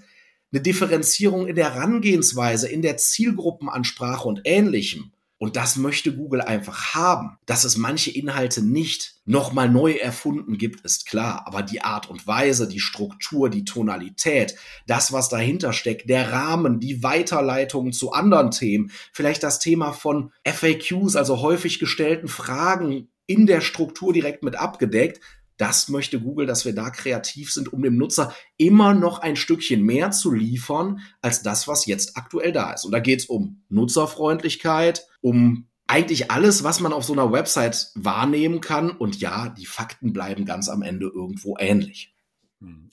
eine 0.53 0.61
Differenzierung 0.61 1.47
in 1.47 1.57
der 1.57 1.75
Herangehensweise, 1.75 2.69
in 2.69 2.83
der 2.83 2.99
Zielgruppenansprache 2.99 4.29
und 4.29 4.43
ähnlichem. 4.45 5.14
Und 5.45 5.57
das 5.57 5.77
möchte 5.77 6.17
Google 6.17 6.41
einfach 6.41 6.95
haben. 6.95 7.37
Dass 7.45 7.65
es 7.65 7.77
manche 7.77 8.11
Inhalte 8.11 8.65
nicht 8.65 9.17
nochmal 9.27 9.69
neu 9.69 9.93
erfunden 9.93 10.57
gibt, 10.57 10.81
ist 10.87 11.05
klar. 11.05 11.43
Aber 11.45 11.61
die 11.61 11.83
Art 11.83 12.09
und 12.09 12.27
Weise, 12.27 12.67
die 12.67 12.81
Struktur, 12.81 13.51
die 13.51 13.67
Tonalität, 13.67 14.57
das, 14.87 15.13
was 15.13 15.29
dahinter 15.29 15.75
steckt, 15.75 16.09
der 16.09 16.33
Rahmen, 16.33 16.81
die 16.81 17.03
Weiterleitungen 17.03 17.93
zu 17.93 18.13
anderen 18.13 18.53
Themen, 18.53 18.91
vielleicht 19.13 19.43
das 19.43 19.59
Thema 19.59 19.93
von 19.93 20.33
FAQs, 20.47 21.15
also 21.15 21.43
häufig 21.43 21.79
gestellten 21.79 22.29
Fragen 22.29 23.09
in 23.27 23.45
der 23.45 23.61
Struktur 23.61 24.15
direkt 24.15 24.45
mit 24.45 24.57
abgedeckt, 24.57 25.21
das 25.57 25.89
möchte 25.89 26.21
Google, 26.21 26.47
dass 26.47 26.65
wir 26.65 26.75
da 26.75 26.91
kreativ 26.91 27.53
sind, 27.53 27.73
um 27.73 27.83
dem 27.83 27.97
Nutzer 27.97 28.35
immer 28.57 28.93
noch 28.93 29.21
ein 29.21 29.37
Stückchen 29.37 29.83
mehr 29.83 30.11
zu 30.11 30.33
liefern 30.33 31.01
als 31.21 31.43
das, 31.43 31.69
was 31.69 31.87
jetzt 31.87 32.17
aktuell 32.17 32.53
da 32.53 32.73
ist. 32.73 32.85
Und 32.85 32.93
da 32.93 32.99
geht 32.99 33.21
es 33.21 33.27
um 33.27 33.63
Nutzerfreundlichkeit, 33.69 35.07
um 35.25 35.69
eigentlich 35.87 36.31
alles, 36.31 36.65
was 36.65 36.81
man 36.81 36.93
auf 36.93 37.05
so 37.05 37.15
einer 37.15 37.33
Website 37.33 37.91
wahrnehmen 37.95 38.61
kann. 38.61 38.91
Und 38.91 39.21
ja, 39.21 39.49
die 39.49 39.65
Fakten 39.65 40.13
bleiben 40.13 40.45
ganz 40.45 40.69
am 40.69 40.83
Ende 40.83 41.07
irgendwo 41.07 41.57
ähnlich. 41.59 42.15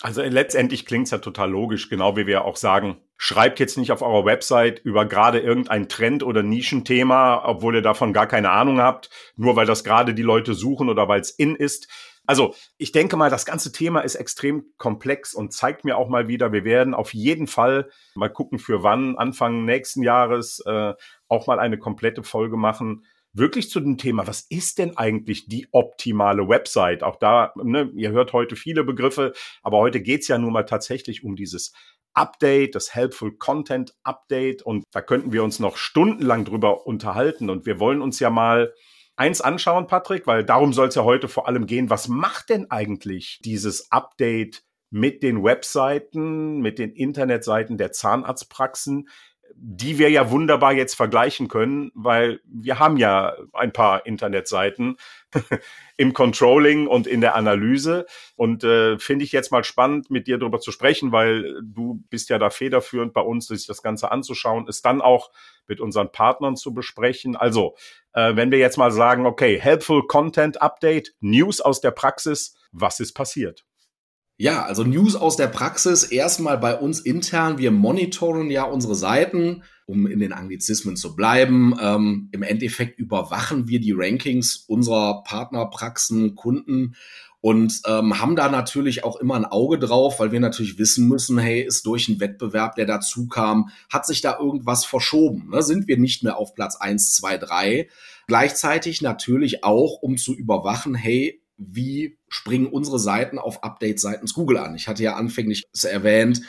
Also 0.01 0.21
letztendlich 0.21 0.85
klingt 0.85 1.05
es 1.05 1.11
ja 1.11 1.19
total 1.19 1.49
logisch, 1.49 1.89
genau 1.89 2.17
wie 2.17 2.27
wir 2.27 2.43
auch 2.43 2.57
sagen, 2.57 2.97
schreibt 3.15 3.59
jetzt 3.59 3.77
nicht 3.77 3.91
auf 3.91 4.01
eurer 4.01 4.25
Website 4.25 4.79
über 4.79 5.05
gerade 5.05 5.39
irgendein 5.39 5.87
Trend 5.87 6.23
oder 6.23 6.43
Nischenthema, 6.43 7.43
obwohl 7.45 7.75
ihr 7.75 7.81
davon 7.81 8.11
gar 8.11 8.27
keine 8.27 8.49
Ahnung 8.49 8.81
habt, 8.81 9.09
nur 9.35 9.55
weil 9.55 9.65
das 9.65 9.83
gerade 9.83 10.13
die 10.13 10.23
Leute 10.23 10.55
suchen 10.55 10.89
oder 10.89 11.07
weil 11.07 11.21
es 11.21 11.31
in 11.31 11.55
ist. 11.55 11.87
Also 12.25 12.53
ich 12.77 12.91
denke 12.91 13.17
mal, 13.17 13.29
das 13.29 13.45
ganze 13.45 13.71
Thema 13.71 14.01
ist 14.01 14.15
extrem 14.15 14.65
komplex 14.77 15.33
und 15.33 15.53
zeigt 15.53 15.85
mir 15.85 15.97
auch 15.97 16.09
mal 16.09 16.27
wieder, 16.27 16.51
wir 16.51 16.63
werden 16.63 16.93
auf 16.93 17.13
jeden 17.13 17.47
Fall 17.47 17.89
mal 18.15 18.29
gucken, 18.29 18.59
für 18.59 18.83
wann, 18.83 19.17
Anfang 19.17 19.65
nächsten 19.65 20.03
Jahres, 20.03 20.61
äh, 20.65 20.93
auch 21.31 21.47
mal 21.47 21.59
eine 21.59 21.77
komplette 21.77 22.23
Folge 22.23 22.57
machen. 22.57 23.05
Wirklich 23.33 23.69
zu 23.69 23.79
dem 23.79 23.97
Thema, 23.97 24.27
was 24.27 24.41
ist 24.41 24.77
denn 24.77 24.97
eigentlich 24.97 25.47
die 25.47 25.67
optimale 25.71 26.49
Website? 26.49 27.01
Auch 27.01 27.15
da, 27.15 27.53
ne, 27.55 27.89
ihr 27.95 28.11
hört 28.11 28.33
heute 28.33 28.57
viele 28.57 28.83
Begriffe, 28.83 29.31
aber 29.63 29.77
heute 29.77 30.01
geht's 30.01 30.27
ja 30.27 30.37
nun 30.37 30.51
mal 30.51 30.65
tatsächlich 30.65 31.23
um 31.23 31.37
dieses 31.37 31.71
Update, 32.13 32.75
das 32.75 32.93
Helpful 32.93 33.37
Content 33.37 33.93
Update. 34.03 34.61
Und 34.63 34.83
da 34.91 35.01
könnten 35.01 35.31
wir 35.31 35.43
uns 35.43 35.59
noch 35.59 35.77
stundenlang 35.77 36.43
drüber 36.43 36.85
unterhalten. 36.85 37.49
Und 37.49 37.65
wir 37.65 37.79
wollen 37.79 38.01
uns 38.01 38.19
ja 38.19 38.29
mal 38.29 38.73
eins 39.15 39.39
anschauen, 39.39 39.87
Patrick, 39.87 40.27
weil 40.27 40.43
darum 40.43 40.73
soll 40.73 40.89
es 40.89 40.95
ja 40.95 41.03
heute 41.03 41.29
vor 41.29 41.47
allem 41.47 41.67
gehen. 41.67 41.89
Was 41.89 42.09
macht 42.09 42.49
denn 42.49 42.69
eigentlich 42.69 43.39
dieses 43.45 43.91
Update 43.91 44.63
mit 44.89 45.23
den 45.23 45.41
Webseiten, 45.41 46.59
mit 46.59 46.79
den 46.79 46.91
Internetseiten 46.91 47.77
der 47.77 47.93
Zahnarztpraxen? 47.93 49.07
Die 49.55 49.97
wir 49.97 50.09
ja 50.09 50.29
wunderbar 50.31 50.73
jetzt 50.73 50.95
vergleichen 50.95 51.47
können, 51.47 51.91
weil 51.93 52.41
wir 52.45 52.79
haben 52.79 52.97
ja 52.97 53.35
ein 53.53 53.73
paar 53.73 54.05
Internetseiten 54.05 54.97
im 55.97 56.13
Controlling 56.13 56.87
und 56.87 57.07
in 57.07 57.21
der 57.21 57.35
Analyse. 57.35 58.05
Und 58.35 58.63
äh, 58.63 58.97
finde 58.99 59.25
ich 59.25 59.31
jetzt 59.31 59.51
mal 59.51 59.63
spannend, 59.63 60.09
mit 60.09 60.27
dir 60.27 60.37
darüber 60.37 60.59
zu 60.59 60.71
sprechen, 60.71 61.11
weil 61.11 61.61
du 61.63 62.03
bist 62.09 62.29
ja 62.29 62.37
da 62.37 62.49
federführend 62.49 63.13
bei 63.13 63.21
uns, 63.21 63.47
sich 63.47 63.65
das 63.67 63.81
Ganze 63.81 64.11
anzuschauen, 64.11 64.65
es 64.67 64.81
dann 64.81 65.01
auch 65.01 65.31
mit 65.67 65.79
unseren 65.79 66.11
Partnern 66.11 66.55
zu 66.55 66.73
besprechen. 66.73 67.35
Also, 67.35 67.75
äh, 68.13 68.35
wenn 68.35 68.51
wir 68.51 68.59
jetzt 68.59 68.77
mal 68.77 68.91
sagen, 68.91 69.25
okay, 69.25 69.59
Helpful 69.59 70.07
Content 70.07 70.61
Update, 70.61 71.13
News 71.19 71.61
aus 71.61 71.81
der 71.81 71.91
Praxis, 71.91 72.57
was 72.71 72.99
ist 72.99 73.13
passiert? 73.13 73.65
Ja, 74.41 74.63
also 74.63 74.83
News 74.83 75.15
aus 75.15 75.35
der 75.35 75.45
Praxis. 75.45 76.03
Erstmal 76.03 76.57
bei 76.57 76.75
uns 76.75 76.99
intern. 76.99 77.59
Wir 77.59 77.69
monitoren 77.69 78.49
ja 78.49 78.63
unsere 78.63 78.95
Seiten, 78.95 79.61
um 79.85 80.07
in 80.07 80.17
den 80.17 80.33
Anglizismen 80.33 80.95
zu 80.95 81.15
bleiben. 81.15 81.75
Ähm, 81.79 82.29
Im 82.31 82.41
Endeffekt 82.41 82.97
überwachen 82.97 83.67
wir 83.67 83.79
die 83.79 83.91
Rankings 83.95 84.65
unserer 84.67 85.21
Partnerpraxen, 85.25 86.33
Kunden 86.33 86.95
und 87.39 87.81
ähm, 87.85 88.19
haben 88.19 88.35
da 88.35 88.49
natürlich 88.49 89.03
auch 89.03 89.17
immer 89.17 89.35
ein 89.35 89.45
Auge 89.45 89.77
drauf, 89.77 90.19
weil 90.19 90.31
wir 90.31 90.39
natürlich 90.39 90.79
wissen 90.79 91.07
müssen, 91.07 91.37
hey, 91.37 91.61
ist 91.61 91.85
durch 91.85 92.09
einen 92.09 92.19
Wettbewerb, 92.19 92.73
der 92.73 92.87
dazu 92.87 93.27
kam, 93.27 93.69
hat 93.93 94.07
sich 94.07 94.21
da 94.21 94.39
irgendwas 94.39 94.85
verschoben? 94.85 95.51
Ne? 95.51 95.61
Sind 95.61 95.87
wir 95.87 95.99
nicht 95.99 96.23
mehr 96.23 96.37
auf 96.37 96.55
Platz 96.55 96.77
eins, 96.77 97.13
zwei, 97.13 97.37
drei? 97.37 97.89
Gleichzeitig 98.25 99.03
natürlich 99.03 99.63
auch, 99.63 100.01
um 100.01 100.17
zu 100.17 100.33
überwachen, 100.33 100.95
hey, 100.95 101.43
wie 101.57 102.17
springen 102.31 102.67
unsere 102.67 102.97
Seiten 102.97 103.37
auf 103.37 103.63
Updates 103.63 104.01
seitens 104.01 104.33
Google 104.33 104.57
an. 104.57 104.75
Ich 104.75 104.87
hatte 104.87 105.03
ja 105.03 105.15
anfänglich 105.15 105.67
erwähnt, 105.83 106.41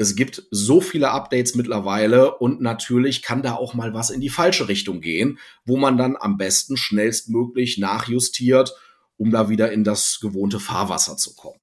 es 0.00 0.14
gibt 0.14 0.44
so 0.52 0.80
viele 0.80 1.10
Updates 1.10 1.56
mittlerweile 1.56 2.36
und 2.36 2.60
natürlich 2.60 3.22
kann 3.22 3.42
da 3.42 3.54
auch 3.54 3.74
mal 3.74 3.94
was 3.94 4.10
in 4.10 4.20
die 4.20 4.28
falsche 4.28 4.68
Richtung 4.68 5.00
gehen, 5.00 5.40
wo 5.64 5.76
man 5.76 5.96
dann 5.96 6.16
am 6.18 6.36
besten 6.36 6.76
schnellstmöglich 6.76 7.78
nachjustiert, 7.78 8.74
um 9.16 9.32
da 9.32 9.48
wieder 9.48 9.72
in 9.72 9.82
das 9.82 10.20
gewohnte 10.20 10.60
Fahrwasser 10.60 11.16
zu 11.16 11.34
kommen. 11.34 11.58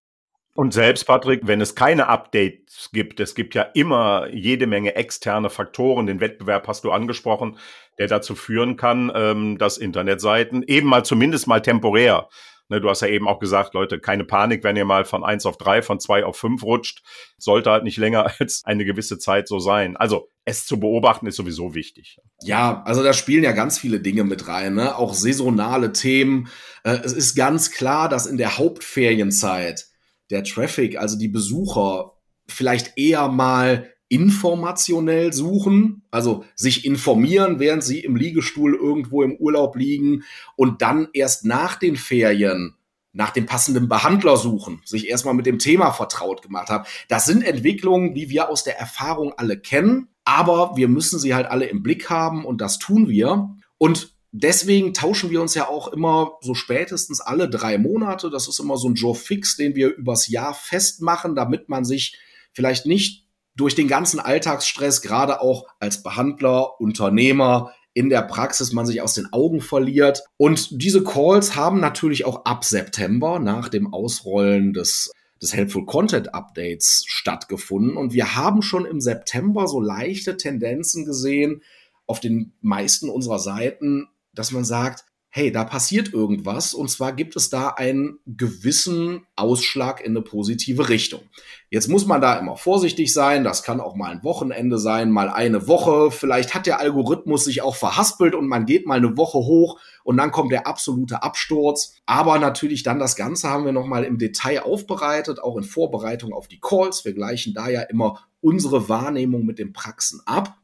Und 0.54 0.74
selbst, 0.74 1.06
Patrick, 1.06 1.42
wenn 1.44 1.60
es 1.60 1.76
keine 1.76 2.08
Updates 2.08 2.90
gibt, 2.94 3.20
es 3.20 3.36
gibt 3.36 3.56
ja 3.56 3.64
immer 3.74 4.28
jede 4.32 4.68
Menge 4.68 4.96
externe 4.96 5.50
Faktoren, 5.50 6.06
den 6.06 6.22
Wettbewerb 6.22 6.68
hast 6.68 6.86
du 6.86 6.92
angesprochen, 6.92 7.58
der 8.00 8.08
dazu 8.08 8.36
führen 8.36 8.78
kann, 8.78 9.12
ähm, 9.14 9.58
dass 9.58 9.78
Internetseiten 9.78 10.64
eben 10.64 10.88
mal 10.88 11.04
zumindest 11.04 11.48
mal 11.48 11.62
temporär 11.62 12.30
Ne, 12.68 12.82
du 12.82 12.90
hast 12.90 13.02
ja 13.02 13.08
eben 13.08 13.28
auch 13.28 13.40
gesagt, 13.40 13.76
Leute, 13.76 14.00
keine 14.00 14.24
Panik, 14.24 14.64
wenn 14.64 14.76
ihr 14.76 14.86
mal 14.86 15.06
von 15.06 15.24
eins 15.24 15.46
auf 15.46 15.58
drei, 15.58 15.84
von 15.84 16.00
zwei 16.00 16.26
auf 16.26 16.36
fünf 16.38 16.64
rutscht. 16.64 17.04
Sollte 17.38 17.70
halt 17.70 17.84
nicht 17.84 17.98
länger 17.98 18.32
als 18.40 18.64
eine 18.66 18.86
gewisse 18.86 19.20
Zeit 19.20 19.48
so 19.48 19.60
sein. 19.60 19.96
Also 19.98 20.30
es 20.46 20.66
zu 20.66 20.80
beobachten 20.80 21.28
ist 21.28 21.36
sowieso 21.36 21.76
wichtig. 21.76 22.20
Ja, 22.42 22.84
also 22.84 23.04
da 23.04 23.14
spielen 23.14 23.44
ja 23.44 23.52
ganz 23.52 23.78
viele 23.78 24.00
Dinge 24.00 24.24
mit 24.24 24.48
rein, 24.48 24.76
ne? 24.76 24.96
auch 24.96 25.14
saisonale 25.14 25.92
Themen. 25.92 26.50
Äh, 26.84 27.00
es 27.04 27.14
ist 27.14 27.36
ganz 27.36 27.72
klar, 27.72 28.10
dass 28.10 28.26
in 28.26 28.38
der 28.38 28.58
Hauptferienzeit 28.58 29.86
der 30.32 30.44
Traffic, 30.44 30.98
also 30.98 31.18
die 31.18 31.28
Besucher, 31.28 32.14
vielleicht 32.48 32.98
eher 32.98 33.28
mal 33.28 33.92
informationell 34.08 35.34
suchen, 35.34 36.04
also 36.12 36.46
sich 36.56 36.86
informieren, 36.86 37.60
während 37.60 37.84
sie 37.84 38.00
im 38.00 38.16
Liegestuhl 38.16 38.76
irgendwo 38.76 39.24
im 39.24 39.36
Urlaub 39.36 39.76
liegen 39.76 40.24
und 40.56 40.82
dann 40.82 41.08
erst 41.14 41.46
nach 41.46 41.76
den 41.76 41.96
Ferien 41.96 42.76
nach 43.16 43.32
dem 43.32 43.46
passenden 43.46 43.88
Behandler 43.88 44.36
suchen, 44.36 44.82
sich 44.84 45.08
erstmal 45.08 45.34
mit 45.34 45.46
dem 45.46 45.58
Thema 45.58 45.92
vertraut 45.92 46.42
gemacht 46.42 46.68
haben. 46.68 46.84
Das 47.08 47.26
sind 47.26 47.44
Entwicklungen, 47.44 48.14
die 48.14 48.30
wir 48.30 48.50
aus 48.50 48.66
der 48.66 48.78
Erfahrung 48.78 49.32
alle 49.38 49.58
kennen, 49.58 50.10
aber 50.26 50.76
wir 50.76 50.90
müssen 50.90 51.18
sie 51.18 51.34
halt 51.34 51.48
alle 51.48 51.66
im 51.66 51.82
Blick 51.82 52.10
haben 52.10 52.44
und 52.44 52.60
das 52.60 52.78
tun 52.78 53.08
wir. 53.08 53.56
Und 53.78 54.14
deswegen 54.34 54.94
tauschen 54.94 55.30
wir 55.30 55.42
uns 55.42 55.54
ja 55.54 55.70
auch 55.70 55.88
immer 55.88 56.34
so 56.42 56.54
spätestens 56.56 57.22
alle 57.22 57.50
drei 57.50 57.78
Monate. 57.78 58.30
Das 58.30 58.50
ist 58.50 58.60
immer 58.60 58.76
so 58.76 58.90
ein 58.90 58.96
Joe 58.96 59.16
Fix, 59.16 59.56
den 59.56 59.76
wir 59.76 59.96
übers 59.96 60.28
Jahr 60.28 60.54
festmachen, 60.54 61.36
damit 61.36 61.70
man 61.70 61.86
sich 61.86 62.20
vielleicht 62.52 62.86
nicht 62.86 63.25
durch 63.56 63.76
den 63.76 63.88
ganzen 63.88 64.20
Alltagsstress, 64.20 65.02
gerade 65.02 65.42
auch 65.42 65.66
als 65.80 66.04
Behandler, 66.04 66.80
Unternehmer, 66.80 67.74
in 67.94 68.10
der 68.10 68.24
Praxis 68.24 68.74
man 68.74 68.86
sich 68.86 69.02
aus 69.02 69.14
den 69.14 69.32
Augen 69.32 69.62
verliert. 69.62 70.24
Und 70.38 70.82
diese 70.82 71.04
Calls 71.04 71.56
haben 71.56 71.80
natürlich 71.80 72.26
auch 72.26 72.46
ab 72.46 72.66
September 72.66 73.40
nach 73.40 73.70
dem 73.70 73.94
Ausrollen 73.94 74.74
des 74.74 75.12
des 75.42 75.54
Helpful 75.54 75.86
Content 75.86 76.34
Updates 76.34 77.04
stattgefunden. 77.08 77.98
Und 77.98 78.14
wir 78.14 78.36
haben 78.36 78.62
schon 78.62 78.86
im 78.86 79.02
September 79.02 79.68
so 79.68 79.80
leichte 79.80 80.38
Tendenzen 80.38 81.06
gesehen 81.06 81.62
auf 82.08 82.20
den 82.20 82.54
meisten 82.62 83.10
unserer 83.10 83.40
Seiten, 83.40 84.08
dass 84.34 84.52
man 84.52 84.64
sagt, 84.66 85.06
hey, 85.36 85.52
da 85.52 85.66
passiert 85.66 86.14
irgendwas. 86.14 86.74
Und 86.74 86.90
zwar 86.90 87.12
gibt 87.12 87.36
es 87.36 87.50
da 87.50 87.68
einen 87.68 88.20
gewissen 88.26 89.28
Ausschlag 89.36 90.00
in 90.00 90.14
eine 90.14 90.22
positive 90.22 90.88
Richtung. 90.88 91.24
Jetzt 91.70 91.90
muss 91.90 92.06
man 92.06 92.22
da 92.22 92.40
immer 92.40 92.56
vorsichtig 92.56 93.12
sein, 93.12 93.44
das 93.44 93.62
kann 93.62 93.82
auch 93.82 93.98
mal 93.98 94.12
ein 94.12 94.24
Wochenende 94.24 94.78
sein, 94.78 95.12
mal 95.12 95.28
eine 95.28 95.68
Woche, 95.68 96.10
vielleicht 96.10 96.56
hat 96.56 96.68
der 96.68 96.80
Algorithmus 96.80 97.44
sich 97.44 97.62
auch 97.62 97.76
verhaspelt 97.76 98.34
und 98.34 98.48
man 98.48 98.66
geht 98.66 98.88
mal 98.88 98.96
eine 98.96 99.18
Woche 99.18 99.40
hoch 99.40 99.78
und 100.06 100.16
dann 100.16 100.32
kommt 100.32 100.54
der 100.54 100.68
absolute 100.68 101.22
Absturz, 101.22 101.96
aber 102.06 102.40
natürlich 102.40 102.84
dann 102.84 103.00
das 103.00 103.18
Ganze 103.18 103.50
haben 103.50 103.66
wir 103.66 103.74
nochmal 103.74 104.06
im 104.06 104.18
Detail 104.18 104.62
aufbereitet, 104.62 105.44
auch 105.44 105.58
in 105.58 105.64
Vorbereitung 105.64 106.32
auf 106.32 106.48
die 106.48 106.62
Calls. 106.62 107.04
Wir 107.04 107.14
gleichen 107.14 107.54
da 107.54 107.68
ja 107.68 107.82
immer 107.82 108.26
unsere 108.40 108.88
Wahrnehmung 108.88 109.46
mit 109.46 109.60
den 109.60 109.74
Praxen 109.74 110.22
ab. 110.26 110.56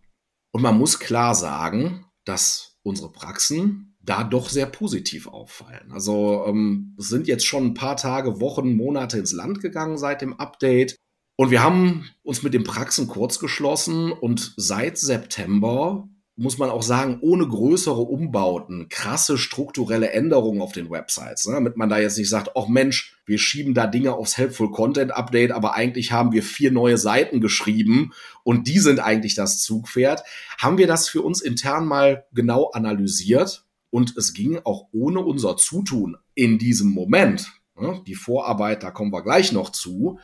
Und 0.53 0.61
man 0.61 0.77
muss 0.77 0.97
klar 0.99 1.35
sagen, 1.35 2.05
dass 2.23 2.77
unsere 2.83 3.11
Praxen 3.11 3.90
da 4.03 4.23
doch 4.23 4.49
sehr 4.49 4.65
positiv 4.65 5.27
auffallen. 5.27 5.91
Also 5.91 6.45
ähm, 6.47 6.95
es 6.97 7.09
sind 7.09 7.27
jetzt 7.27 7.45
schon 7.45 7.67
ein 7.67 7.73
paar 7.73 7.97
Tage, 7.97 8.39
Wochen, 8.39 8.75
Monate 8.75 9.19
ins 9.19 9.31
Land 9.31 9.61
gegangen 9.61 9.97
seit 9.97 10.21
dem 10.21 10.39
Update. 10.39 10.95
Und 11.37 11.51
wir 11.51 11.63
haben 11.63 12.09
uns 12.23 12.43
mit 12.43 12.53
den 12.53 12.63
Praxen 12.63 13.07
kurz 13.07 13.39
geschlossen 13.39 14.11
und 14.11 14.53
seit 14.57 14.97
September 14.97 16.07
muss 16.37 16.57
man 16.57 16.69
auch 16.69 16.81
sagen, 16.81 17.19
ohne 17.21 17.47
größere 17.47 18.01
Umbauten, 18.01 18.89
krasse 18.89 19.37
strukturelle 19.37 20.11
Änderungen 20.11 20.61
auf 20.61 20.71
den 20.71 20.89
Websites, 20.89 21.45
ne? 21.45 21.53
damit 21.53 21.77
man 21.77 21.89
da 21.89 21.99
jetzt 21.99 22.17
nicht 22.17 22.29
sagt, 22.29 22.51
ach 22.55 22.67
Mensch, 22.67 23.17
wir 23.25 23.37
schieben 23.37 23.73
da 23.73 23.85
Dinge 23.85 24.13
aufs 24.13 24.37
Helpful 24.37 24.71
Content 24.71 25.11
Update, 25.11 25.51
aber 25.51 25.75
eigentlich 25.75 26.11
haben 26.11 26.31
wir 26.31 26.41
vier 26.41 26.71
neue 26.71 26.97
Seiten 26.97 27.41
geschrieben 27.41 28.11
und 28.43 28.67
die 28.67 28.79
sind 28.79 28.99
eigentlich 28.99 29.35
das 29.35 29.61
Zugpferd, 29.61 30.23
haben 30.57 30.77
wir 30.77 30.87
das 30.87 31.09
für 31.09 31.21
uns 31.21 31.41
intern 31.41 31.85
mal 31.85 32.25
genau 32.33 32.71
analysiert 32.71 33.65
und 33.91 34.17
es 34.17 34.33
ging 34.33 34.59
auch 34.63 34.87
ohne 34.91 35.19
unser 35.19 35.57
Zutun 35.57 36.17
in 36.33 36.57
diesem 36.57 36.89
Moment, 36.89 37.51
ne, 37.75 38.01
die 38.07 38.15
Vorarbeit, 38.15 38.83
da 38.83 38.91
kommen 38.91 39.13
wir 39.13 39.21
gleich 39.21 39.51
noch 39.51 39.69
zu, 39.69 40.19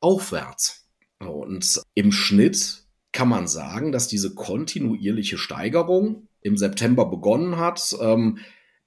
aufwärts. 0.00 0.86
Und 1.18 1.82
im 1.94 2.12
Schnitt 2.12 2.84
kann 3.12 3.28
man 3.28 3.48
sagen, 3.48 3.90
dass 3.90 4.06
diese 4.06 4.34
kontinuierliche 4.34 5.38
Steigerung 5.38 6.28
im 6.42 6.56
September 6.56 7.06
begonnen 7.06 7.56
hat. 7.56 7.96
Ähm, 8.00 8.38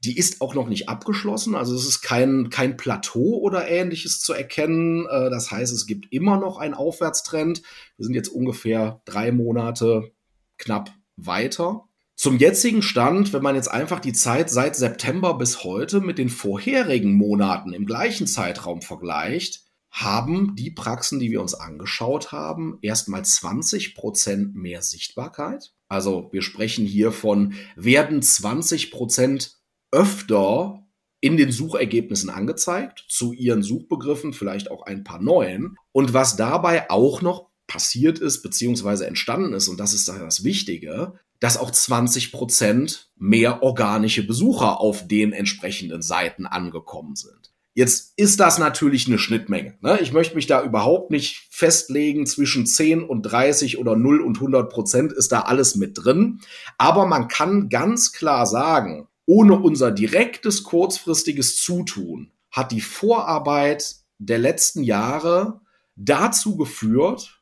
die 0.03 0.17
ist 0.17 0.41
auch 0.41 0.55
noch 0.55 0.67
nicht 0.67 0.89
abgeschlossen. 0.89 1.55
Also 1.55 1.75
es 1.75 1.85
ist 1.85 2.01
kein, 2.01 2.49
kein 2.49 2.77
Plateau 2.77 3.39
oder 3.39 3.67
ähnliches 3.67 4.21
zu 4.21 4.33
erkennen. 4.33 5.05
Äh, 5.05 5.29
das 5.29 5.51
heißt, 5.51 5.73
es 5.73 5.85
gibt 5.85 6.11
immer 6.11 6.39
noch 6.39 6.57
einen 6.57 6.73
Aufwärtstrend. 6.73 7.61
Wir 7.97 8.05
sind 8.05 8.15
jetzt 8.15 8.29
ungefähr 8.29 9.01
drei 9.05 9.31
Monate 9.31 10.11
knapp 10.57 10.91
weiter. 11.17 11.87
Zum 12.21 12.37
jetzigen 12.37 12.83
Stand, 12.83 13.33
wenn 13.33 13.41
man 13.41 13.55
jetzt 13.55 13.71
einfach 13.71 13.99
die 13.99 14.13
Zeit 14.13 14.51
seit 14.51 14.75
September 14.75 15.39
bis 15.39 15.63
heute 15.63 16.01
mit 16.01 16.19
den 16.19 16.29
vorherigen 16.29 17.13
Monaten 17.13 17.73
im 17.73 17.87
gleichen 17.87 18.27
Zeitraum 18.27 18.83
vergleicht, 18.83 19.63
haben 19.89 20.55
die 20.55 20.69
Praxen, 20.69 21.19
die 21.19 21.31
wir 21.31 21.41
uns 21.41 21.55
angeschaut 21.55 22.31
haben, 22.31 22.77
erstmal 22.83 23.25
20 23.25 23.95
Prozent 23.95 24.53
mehr 24.53 24.83
Sichtbarkeit. 24.83 25.73
Also 25.87 26.29
wir 26.31 26.43
sprechen 26.43 26.85
hier 26.85 27.11
von, 27.11 27.55
werden 27.75 28.21
20 28.21 28.91
Prozent 28.91 29.57
öfter 29.91 30.85
in 31.21 31.37
den 31.37 31.51
Suchergebnissen 31.51 32.29
angezeigt, 32.29 33.03
zu 33.09 33.33
ihren 33.33 33.63
Suchbegriffen, 33.63 34.33
vielleicht 34.33 34.69
auch 34.69 34.83
ein 34.83 35.03
paar 35.03 35.19
neuen. 35.19 35.75
Und 35.91 36.13
was 36.13 36.35
dabei 36.35 36.87
auch 36.91 37.23
noch 37.23 37.49
passiert 37.65 38.19
ist, 38.19 38.43
beziehungsweise 38.43 39.07
entstanden 39.07 39.53
ist, 39.53 39.69
und 39.69 39.79
das 39.79 39.95
ist 39.95 40.07
das 40.07 40.43
Wichtige, 40.43 41.15
dass 41.41 41.57
auch 41.57 41.71
20 41.71 42.31
Prozent 42.31 43.11
mehr 43.17 43.61
organische 43.63 44.25
Besucher 44.25 44.79
auf 44.79 45.07
den 45.07 45.33
entsprechenden 45.33 46.01
Seiten 46.01 46.45
angekommen 46.45 47.15
sind. 47.15 47.51
Jetzt 47.73 48.13
ist 48.15 48.39
das 48.39 48.59
natürlich 48.59 49.07
eine 49.07 49.17
Schnittmenge. 49.17 49.77
Ne? 49.81 49.99
Ich 50.01 50.13
möchte 50.13 50.35
mich 50.35 50.45
da 50.45 50.61
überhaupt 50.61 51.09
nicht 51.09 51.47
festlegen 51.49 52.25
zwischen 52.25 52.65
10 52.65 53.03
und 53.03 53.23
30 53.23 53.79
oder 53.79 53.95
0 53.95 54.21
und 54.21 54.37
100 54.37 54.69
Prozent 54.69 55.13
ist 55.13 55.31
da 55.31 55.41
alles 55.41 55.75
mit 55.75 55.97
drin. 55.97 56.41
Aber 56.77 57.05
man 57.05 57.27
kann 57.27 57.69
ganz 57.69 58.11
klar 58.11 58.45
sagen, 58.45 59.07
ohne 59.25 59.57
unser 59.57 59.91
direktes 59.91 60.63
kurzfristiges 60.63 61.57
Zutun 61.57 62.31
hat 62.51 62.71
die 62.71 62.81
Vorarbeit 62.81 63.95
der 64.19 64.37
letzten 64.37 64.83
Jahre 64.83 65.61
dazu 65.95 66.57
geführt, 66.57 67.40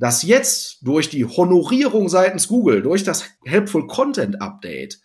dass 0.00 0.22
jetzt 0.22 0.78
durch 0.80 1.10
die 1.10 1.26
Honorierung 1.26 2.08
seitens 2.08 2.48
Google, 2.48 2.80
durch 2.80 3.04
das 3.04 3.28
Helpful 3.44 3.86
Content 3.86 4.40
Update, 4.40 4.98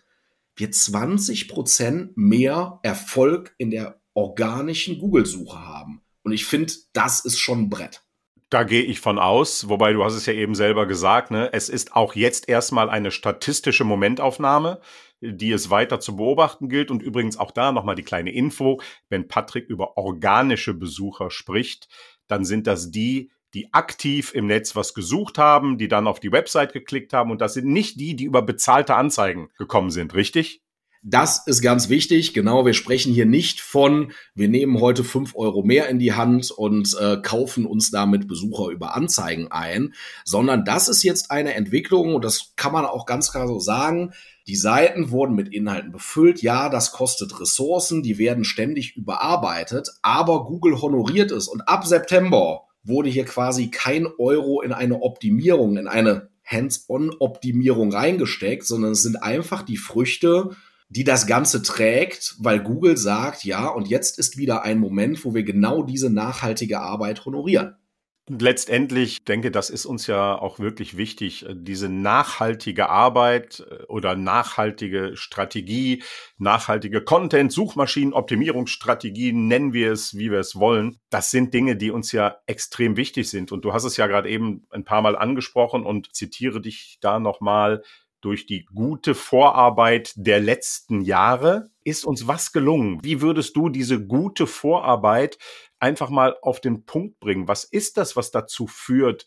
wir 0.56 0.70
20 0.70 1.48
Prozent 1.48 2.16
mehr 2.16 2.80
Erfolg 2.82 3.54
in 3.58 3.70
der 3.70 4.00
organischen 4.14 4.98
Google-Suche 4.98 5.58
haben. 5.58 6.00
Und 6.22 6.32
ich 6.32 6.46
finde, 6.46 6.72
das 6.94 7.26
ist 7.26 7.38
schon 7.38 7.64
ein 7.64 7.68
Brett. 7.68 8.02
Da 8.48 8.64
gehe 8.64 8.84
ich 8.84 9.00
von 9.00 9.18
aus, 9.18 9.68
wobei 9.68 9.92
du 9.92 10.02
hast 10.02 10.14
es 10.14 10.24
ja 10.24 10.32
eben 10.32 10.54
selber 10.54 10.86
gesagt, 10.86 11.30
ne? 11.30 11.50
es 11.52 11.68
ist 11.68 11.94
auch 11.94 12.14
jetzt 12.14 12.48
erstmal 12.48 12.88
eine 12.88 13.10
statistische 13.10 13.84
Momentaufnahme, 13.84 14.80
die 15.20 15.52
es 15.52 15.68
weiter 15.68 16.00
zu 16.00 16.16
beobachten 16.16 16.70
gilt. 16.70 16.90
Und 16.90 17.02
übrigens 17.02 17.38
auch 17.38 17.50
da 17.50 17.70
nochmal 17.70 17.96
die 17.96 18.02
kleine 18.02 18.32
Info, 18.32 18.80
wenn 19.10 19.28
Patrick 19.28 19.68
über 19.68 19.98
organische 19.98 20.72
Besucher 20.72 21.30
spricht, 21.30 21.88
dann 22.28 22.46
sind 22.46 22.66
das 22.66 22.90
die, 22.90 23.30
die 23.56 23.72
aktiv 23.72 24.32
im 24.34 24.46
Netz 24.46 24.76
was 24.76 24.92
gesucht 24.92 25.38
haben, 25.38 25.78
die 25.78 25.88
dann 25.88 26.06
auf 26.06 26.20
die 26.20 26.30
Website 26.30 26.74
geklickt 26.74 27.14
haben 27.14 27.30
und 27.30 27.40
das 27.40 27.54
sind 27.54 27.66
nicht 27.66 27.98
die, 27.98 28.14
die 28.14 28.24
über 28.24 28.42
bezahlte 28.42 28.94
Anzeigen 28.94 29.48
gekommen 29.56 29.90
sind, 29.90 30.14
richtig? 30.14 30.60
Das 31.02 31.46
ist 31.46 31.62
ganz 31.62 31.88
wichtig. 31.88 32.34
Genau, 32.34 32.66
wir 32.66 32.74
sprechen 32.74 33.14
hier 33.14 33.26
nicht 33.26 33.60
von, 33.60 34.12
wir 34.34 34.48
nehmen 34.48 34.80
heute 34.80 35.04
fünf 35.04 35.36
Euro 35.36 35.62
mehr 35.62 35.88
in 35.88 35.98
die 35.98 36.12
Hand 36.12 36.50
und 36.50 36.94
äh, 37.00 37.18
kaufen 37.22 37.64
uns 37.64 37.90
damit 37.90 38.26
Besucher 38.26 38.70
über 38.70 38.94
Anzeigen 38.94 39.50
ein, 39.50 39.94
sondern 40.24 40.64
das 40.64 40.88
ist 40.88 41.02
jetzt 41.02 41.30
eine 41.30 41.54
Entwicklung 41.54 42.14
und 42.14 42.24
das 42.24 42.54
kann 42.56 42.72
man 42.72 42.84
auch 42.84 43.06
ganz 43.06 43.30
klar 43.30 43.46
so 43.46 43.58
sagen. 43.58 44.12
Die 44.48 44.56
Seiten 44.56 45.10
wurden 45.10 45.34
mit 45.34 45.48
Inhalten 45.48 45.92
befüllt. 45.92 46.42
Ja, 46.42 46.68
das 46.68 46.92
kostet 46.92 47.40
Ressourcen, 47.40 48.02
die 48.02 48.18
werden 48.18 48.44
ständig 48.44 48.96
überarbeitet, 48.96 49.88
aber 50.02 50.44
Google 50.44 50.82
honoriert 50.82 51.30
es 51.30 51.48
und 51.48 51.68
ab 51.68 51.86
September 51.86 52.65
wurde 52.86 53.08
hier 53.08 53.24
quasi 53.24 53.70
kein 53.70 54.06
Euro 54.18 54.62
in 54.62 54.72
eine 54.72 55.02
Optimierung, 55.02 55.76
in 55.76 55.88
eine 55.88 56.28
Hands-on-Optimierung 56.44 57.92
reingesteckt, 57.92 58.66
sondern 58.66 58.92
es 58.92 59.02
sind 59.02 59.22
einfach 59.22 59.62
die 59.62 59.76
Früchte, 59.76 60.50
die 60.88 61.04
das 61.04 61.26
Ganze 61.26 61.62
trägt, 61.62 62.36
weil 62.38 62.62
Google 62.62 62.96
sagt, 62.96 63.44
ja, 63.44 63.66
und 63.66 63.88
jetzt 63.88 64.18
ist 64.18 64.36
wieder 64.36 64.62
ein 64.62 64.78
Moment, 64.78 65.24
wo 65.24 65.34
wir 65.34 65.42
genau 65.42 65.82
diese 65.82 66.10
nachhaltige 66.10 66.80
Arbeit 66.80 67.24
honorieren 67.24 67.74
letztendlich 68.28 69.24
denke, 69.24 69.50
das 69.50 69.70
ist 69.70 69.86
uns 69.86 70.06
ja 70.06 70.36
auch 70.36 70.58
wirklich 70.58 70.96
wichtig, 70.96 71.46
äh, 71.46 71.54
diese 71.56 71.88
nachhaltige 71.88 72.88
Arbeit 72.88 73.66
äh, 73.70 73.84
oder 73.84 74.16
nachhaltige 74.16 75.16
Strategie, 75.16 76.02
nachhaltige 76.38 77.02
Content, 77.02 77.52
Suchmaschinen, 77.52 78.12
Optimierungsstrategien, 78.12 79.46
nennen 79.46 79.72
wir 79.72 79.92
es, 79.92 80.16
wie 80.16 80.30
wir 80.30 80.40
es 80.40 80.56
wollen. 80.56 80.98
Das 81.10 81.30
sind 81.30 81.54
Dinge, 81.54 81.76
die 81.76 81.90
uns 81.90 82.12
ja 82.12 82.36
extrem 82.46 82.96
wichtig 82.96 83.30
sind. 83.30 83.52
Und 83.52 83.64
du 83.64 83.72
hast 83.72 83.84
es 83.84 83.96
ja 83.96 84.06
gerade 84.06 84.28
eben 84.28 84.66
ein 84.70 84.84
paar 84.84 85.02
Mal 85.02 85.16
angesprochen 85.16 85.84
und 85.84 86.14
zitiere 86.14 86.60
dich 86.60 86.98
da 87.00 87.20
nochmal 87.20 87.82
durch 88.20 88.46
die 88.46 88.64
gute 88.64 89.14
Vorarbeit 89.14 90.12
der 90.16 90.40
letzten 90.40 91.02
Jahre 91.02 91.70
ist 91.86 92.04
uns 92.04 92.26
was 92.26 92.50
gelungen? 92.50 92.98
Wie 93.04 93.20
würdest 93.20 93.56
du 93.56 93.68
diese 93.68 94.04
gute 94.04 94.48
Vorarbeit 94.48 95.38
einfach 95.78 96.10
mal 96.10 96.36
auf 96.42 96.60
den 96.60 96.84
Punkt 96.84 97.20
bringen. 97.20 97.48
Was 97.48 97.64
ist 97.64 97.96
das, 97.96 98.16
was 98.16 98.30
dazu 98.30 98.66
führt, 98.66 99.26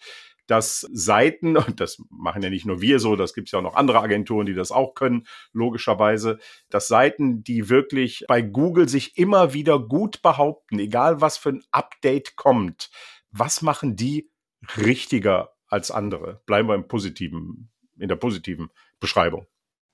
dass 0.49 0.81
Seiten, 0.91 1.57
und 1.57 1.79
das 1.79 2.01
machen 2.09 2.41
ja 2.41 2.49
nicht 2.49 2.65
nur 2.65 2.81
wir 2.81 2.99
so, 2.99 3.15
das 3.15 3.33
gibt 3.33 3.47
es 3.47 3.51
ja 3.51 3.59
auch 3.59 3.63
noch 3.63 3.75
andere 3.75 4.01
Agenturen, 4.01 4.45
die 4.45 4.53
das 4.53 4.71
auch 4.71 4.93
können, 4.93 5.27
logischerweise, 5.53 6.39
dass 6.69 6.87
Seiten, 6.87 7.43
die 7.43 7.69
wirklich 7.69 8.25
bei 8.27 8.41
Google 8.41 8.89
sich 8.89 9.17
immer 9.17 9.53
wieder 9.53 9.79
gut 9.79 10.21
behaupten, 10.21 10.79
egal 10.79 11.21
was 11.21 11.37
für 11.37 11.49
ein 11.49 11.63
Update 11.71 12.35
kommt, 12.35 12.89
was 13.31 13.61
machen 13.61 13.95
die 13.95 14.31
richtiger 14.77 15.53
als 15.67 15.91
andere? 15.91 16.41
Bleiben 16.45 16.67
wir 16.67 16.75
im 16.75 16.87
positiven, 16.87 17.69
in 17.97 18.09
der 18.09 18.15
positiven 18.15 18.69
Beschreibung. 18.99 19.45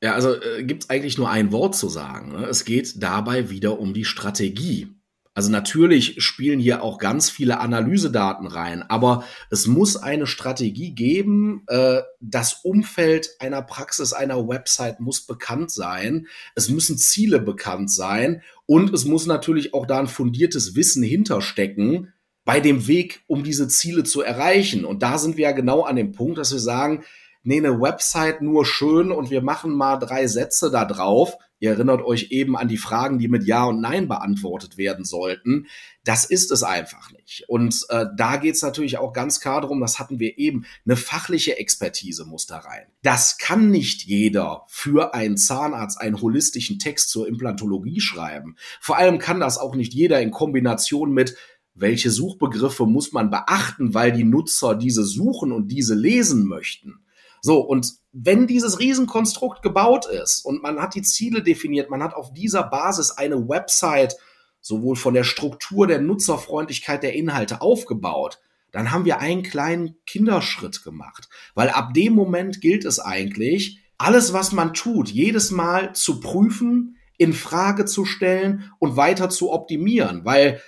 Ja, 0.02 0.14
also 0.14 0.40
äh, 0.42 0.64
gibt 0.64 0.84
es 0.84 0.90
eigentlich 0.90 1.18
nur 1.18 1.30
ein 1.30 1.52
Wort 1.52 1.76
zu 1.76 1.90
sagen. 1.90 2.34
Ne? 2.34 2.46
Es 2.46 2.66
geht 2.66 3.02
dabei 3.02 3.50
wieder 3.50 3.80
um 3.80 3.94
die 3.94 4.06
Strategie. 4.06 4.96
Also 5.36 5.52
natürlich 5.52 6.24
spielen 6.24 6.62
hier 6.62 6.82
auch 6.82 6.98
ganz 6.98 7.30
viele 7.30 7.60
Analysedaten 7.60 8.48
rein, 8.48 8.84
aber 8.84 9.26
es 9.52 9.68
muss 9.68 9.98
eine 9.98 10.28
Strategie 10.28 10.96
geben. 10.96 11.64
Äh, 11.68 12.04
das 12.22 12.62
Umfeld 12.64 13.32
einer 13.40 13.62
Praxis, 13.62 14.14
einer 14.14 14.48
Website 14.48 15.02
muss 15.02 15.28
bekannt 15.28 15.72
sein. 15.72 16.28
Es 16.56 16.70
müssen 16.70 16.98
Ziele 16.98 17.42
bekannt 17.42 17.92
sein 17.92 18.44
und 18.66 18.94
es 18.94 19.04
muss 19.04 19.26
natürlich 19.26 19.74
auch 19.74 19.86
da 19.86 20.00
ein 20.00 20.08
fundiertes 20.08 20.74
Wissen 20.74 21.04
hinterstecken 21.04 22.14
bei 22.46 22.62
dem 22.62 22.88
Weg, 22.88 23.26
um 23.28 23.44
diese 23.44 23.68
Ziele 23.68 24.06
zu 24.06 24.22
erreichen. 24.22 24.86
Und 24.86 25.04
da 25.04 25.18
sind 25.18 25.36
wir 25.36 25.44
ja 25.44 25.52
genau 25.52 25.82
an 25.82 25.98
dem 25.98 26.14
Punkt, 26.14 26.38
dass 26.38 26.54
wir 26.54 26.60
sagen, 26.60 27.04
nee, 27.44 27.58
eine 27.58 27.82
Website 27.82 28.42
nur 28.42 28.66
schön 28.66 29.12
und 29.12 29.32
wir 29.32 29.42
machen 29.42 29.76
mal 29.76 29.98
drei 29.98 30.28
Sätze 30.28 30.72
da 30.72 30.86
drauf. 30.86 31.38
Ihr 31.60 31.72
erinnert 31.72 32.02
euch 32.02 32.32
eben 32.32 32.58
an 32.58 32.68
die 32.68 32.78
Fragen, 32.78 33.18
die 33.18 33.28
mit 33.28 33.46
Ja 33.46 33.66
und 33.66 33.80
Nein 33.80 34.08
beantwortet 34.08 34.78
werden 34.78 35.06
sollten. 35.06 35.68
Das 36.04 36.26
ist 36.26 36.52
es 36.52 36.64
einfach 36.64 37.12
nicht. 37.12 37.46
Und 37.48 37.86
äh, 37.90 38.06
da 38.18 38.36
geht 38.38 38.56
es 38.56 38.62
natürlich 38.62 38.98
auch 38.98 39.14
ganz 39.14 39.40
klar 39.40 39.62
darum, 39.62 39.80
das 39.80 39.98
hatten 39.98 40.20
wir 40.20 40.38
eben, 40.38 40.66
eine 40.86 40.98
fachliche 40.98 41.58
Expertise 41.58 42.26
muss 42.26 42.46
da 42.46 42.58
rein. 42.58 42.88
Das 43.04 43.38
kann 43.38 43.72
nicht 43.72 44.04
jeder 44.04 44.64
für 44.68 45.14
einen 45.14 45.38
Zahnarzt 45.38 46.00
einen 46.00 46.22
holistischen 46.22 46.78
Text 46.78 47.10
zur 47.10 47.28
Implantologie 47.28 48.02
schreiben. 48.02 48.58
Vor 48.82 48.98
allem 48.98 49.18
kann 49.18 49.40
das 49.40 49.58
auch 49.58 49.76
nicht 49.76 49.94
jeder 49.94 50.22
in 50.22 50.32
Kombination 50.32 51.14
mit 51.14 51.36
welche 51.76 52.10
Suchbegriffe 52.10 52.86
muss 52.86 53.12
man 53.12 53.30
beachten, 53.30 53.94
weil 53.94 54.12
die 54.12 54.24
Nutzer 54.24 54.76
diese 54.76 55.04
suchen 55.04 55.52
und 55.52 55.68
diese 55.68 55.94
lesen 55.94 56.46
möchten. 56.46 57.05
So, 57.46 57.60
und 57.60 57.94
wenn 58.12 58.48
dieses 58.48 58.80
Riesenkonstrukt 58.80 59.62
gebaut 59.62 60.08
ist 60.08 60.44
und 60.44 60.64
man 60.64 60.82
hat 60.82 60.96
die 60.96 61.04
Ziele 61.04 61.44
definiert, 61.44 61.92
man 61.92 62.02
hat 62.02 62.16
auf 62.16 62.34
dieser 62.34 62.64
Basis 62.64 63.12
eine 63.12 63.48
Website 63.48 64.16
sowohl 64.62 64.96
von 64.96 65.14
der 65.14 65.24
Struktur 65.24 65.86
der 65.86 66.02
Nutzerfreundlichkeit 66.02 67.04
der 67.04 67.14
Inhalte 67.14 67.62
aufgebaut, 67.62 68.40
dann 68.72 68.92
haben 68.92 69.06
wir 69.06 69.20
einen 69.20 69.44
kleinen 69.44 69.96
Kinderschritt 70.08 70.84
gemacht. 70.84 71.30
Weil 71.54 71.70
ab 71.70 71.94
dem 71.94 72.14
Moment 72.14 72.62
gilt 72.62 72.84
es 72.84 72.98
eigentlich, 72.98 73.80
alles, 74.00 74.34
was 74.34 74.52
man 74.52 74.74
tut, 74.74 75.10
jedes 75.10 75.52
Mal 75.52 75.94
zu 75.94 76.22
prüfen, 76.22 76.98
in 77.20 77.32
Frage 77.32 77.86
zu 77.86 78.06
stellen 78.06 78.72
und 78.80 78.98
weiter 78.98 79.30
zu 79.30 79.52
optimieren. 79.52 80.26
Weil 80.26 80.64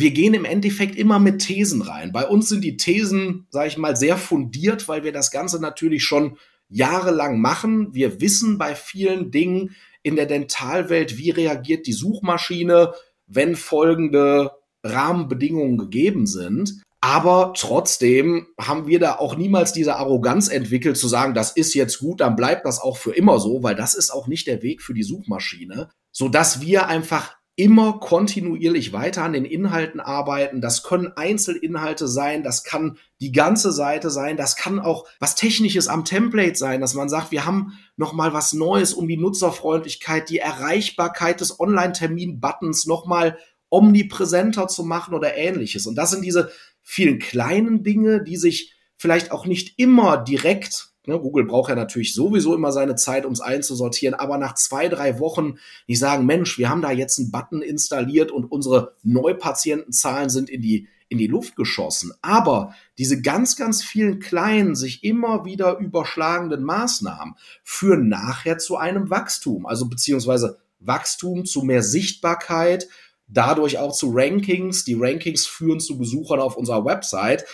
wir 0.00 0.12
gehen 0.12 0.32
im 0.34 0.44
Endeffekt 0.44 0.96
immer 0.96 1.18
mit 1.18 1.40
Thesen 1.40 1.82
rein. 1.82 2.12
Bei 2.12 2.26
uns 2.26 2.48
sind 2.48 2.62
die 2.62 2.76
Thesen, 2.76 3.46
sage 3.50 3.68
ich 3.68 3.78
mal, 3.78 3.96
sehr 3.96 4.16
fundiert, 4.16 4.86
weil 4.86 5.02
wir 5.02 5.12
das 5.12 5.32
Ganze 5.32 5.60
natürlich 5.60 6.04
schon 6.04 6.38
jahrelang 6.68 7.40
machen. 7.40 7.92
Wir 7.94 8.20
wissen 8.20 8.58
bei 8.58 8.76
vielen 8.76 9.32
Dingen 9.32 9.74
in 10.02 10.14
der 10.14 10.26
Dentalwelt, 10.26 11.18
wie 11.18 11.30
reagiert 11.30 11.86
die 11.88 11.92
Suchmaschine, 11.92 12.92
wenn 13.26 13.56
folgende 13.56 14.52
Rahmenbedingungen 14.84 15.78
gegeben 15.78 16.26
sind. 16.26 16.80
Aber 17.00 17.52
trotzdem 17.56 18.46
haben 18.60 18.86
wir 18.86 19.00
da 19.00 19.16
auch 19.16 19.36
niemals 19.36 19.72
diese 19.72 19.96
Arroganz 19.96 20.48
entwickelt, 20.48 20.96
zu 20.96 21.08
sagen, 21.08 21.34
das 21.34 21.52
ist 21.52 21.74
jetzt 21.74 21.98
gut, 21.98 22.20
dann 22.20 22.36
bleibt 22.36 22.66
das 22.66 22.80
auch 22.80 22.96
für 22.96 23.14
immer 23.14 23.40
so, 23.40 23.62
weil 23.64 23.74
das 23.74 23.94
ist 23.94 24.10
auch 24.10 24.28
nicht 24.28 24.46
der 24.46 24.62
Weg 24.62 24.80
für 24.80 24.94
die 24.94 25.02
Suchmaschine, 25.02 25.90
so 26.12 26.28
dass 26.28 26.60
wir 26.60 26.86
einfach 26.86 27.37
immer 27.58 27.98
kontinuierlich 27.98 28.92
weiter 28.92 29.24
an 29.24 29.32
den 29.32 29.44
Inhalten 29.44 29.98
arbeiten. 29.98 30.60
Das 30.60 30.84
können 30.84 31.12
Einzelinhalte 31.16 32.06
sein, 32.06 32.44
das 32.44 32.62
kann 32.62 32.98
die 33.20 33.32
ganze 33.32 33.72
Seite 33.72 34.10
sein, 34.10 34.36
das 34.36 34.54
kann 34.54 34.78
auch 34.78 35.08
was 35.18 35.34
Technisches 35.34 35.88
am 35.88 36.04
Template 36.04 36.54
sein, 36.54 36.80
dass 36.80 36.94
man 36.94 37.08
sagt, 37.08 37.32
wir 37.32 37.46
haben 37.46 37.76
noch 37.96 38.12
mal 38.12 38.32
was 38.32 38.52
Neues, 38.52 38.94
um 38.94 39.08
die 39.08 39.16
Nutzerfreundlichkeit, 39.16 40.30
die 40.30 40.38
Erreichbarkeit 40.38 41.40
des 41.40 41.58
Online-Termin-Buttons 41.58 42.86
noch 42.86 43.06
mal 43.06 43.36
omnipräsenter 43.70 44.68
zu 44.68 44.84
machen 44.84 45.12
oder 45.12 45.36
ähnliches. 45.36 45.88
Und 45.88 45.96
das 45.96 46.12
sind 46.12 46.24
diese 46.24 46.52
vielen 46.84 47.18
kleinen 47.18 47.82
Dinge, 47.82 48.22
die 48.22 48.36
sich 48.36 48.72
vielleicht 48.96 49.32
auch 49.32 49.46
nicht 49.46 49.80
immer 49.80 50.16
direkt 50.16 50.90
Ne, 51.08 51.18
Google 51.18 51.46
braucht 51.46 51.70
ja 51.70 51.74
natürlich 51.74 52.12
sowieso 52.12 52.54
immer 52.54 52.70
seine 52.70 52.94
Zeit, 52.94 53.24
um 53.24 53.32
es 53.32 53.40
einzusortieren, 53.40 54.14
aber 54.14 54.36
nach 54.36 54.54
zwei, 54.56 54.88
drei 54.88 55.18
Wochen 55.18 55.54
nicht 55.86 56.00
sagen, 56.00 56.26
Mensch, 56.26 56.58
wir 56.58 56.68
haben 56.68 56.82
da 56.82 56.90
jetzt 56.90 57.18
einen 57.18 57.30
Button 57.30 57.62
installiert 57.62 58.30
und 58.30 58.44
unsere 58.44 58.94
Neupatientenzahlen 59.04 60.28
sind 60.28 60.50
in 60.50 60.60
die, 60.60 60.86
in 61.08 61.16
die 61.16 61.26
Luft 61.26 61.56
geschossen. 61.56 62.12
Aber 62.20 62.74
diese 62.98 63.22
ganz, 63.22 63.56
ganz 63.56 63.82
vielen 63.82 64.18
kleinen, 64.20 64.74
sich 64.74 65.02
immer 65.02 65.46
wieder 65.46 65.78
überschlagenden 65.78 66.62
Maßnahmen 66.62 67.36
führen 67.64 68.10
nachher 68.10 68.58
zu 68.58 68.76
einem 68.76 69.08
Wachstum, 69.08 69.64
also 69.64 69.88
beziehungsweise 69.88 70.58
Wachstum 70.78 71.46
zu 71.46 71.62
mehr 71.62 71.82
Sichtbarkeit, 71.82 72.86
dadurch 73.28 73.78
auch 73.78 73.94
zu 73.94 74.10
Rankings. 74.12 74.84
Die 74.84 74.96
Rankings 74.98 75.46
führen 75.46 75.80
zu 75.80 75.96
Besuchern 75.96 76.40
auf 76.40 76.58
unserer 76.58 76.84
Website. 76.84 77.46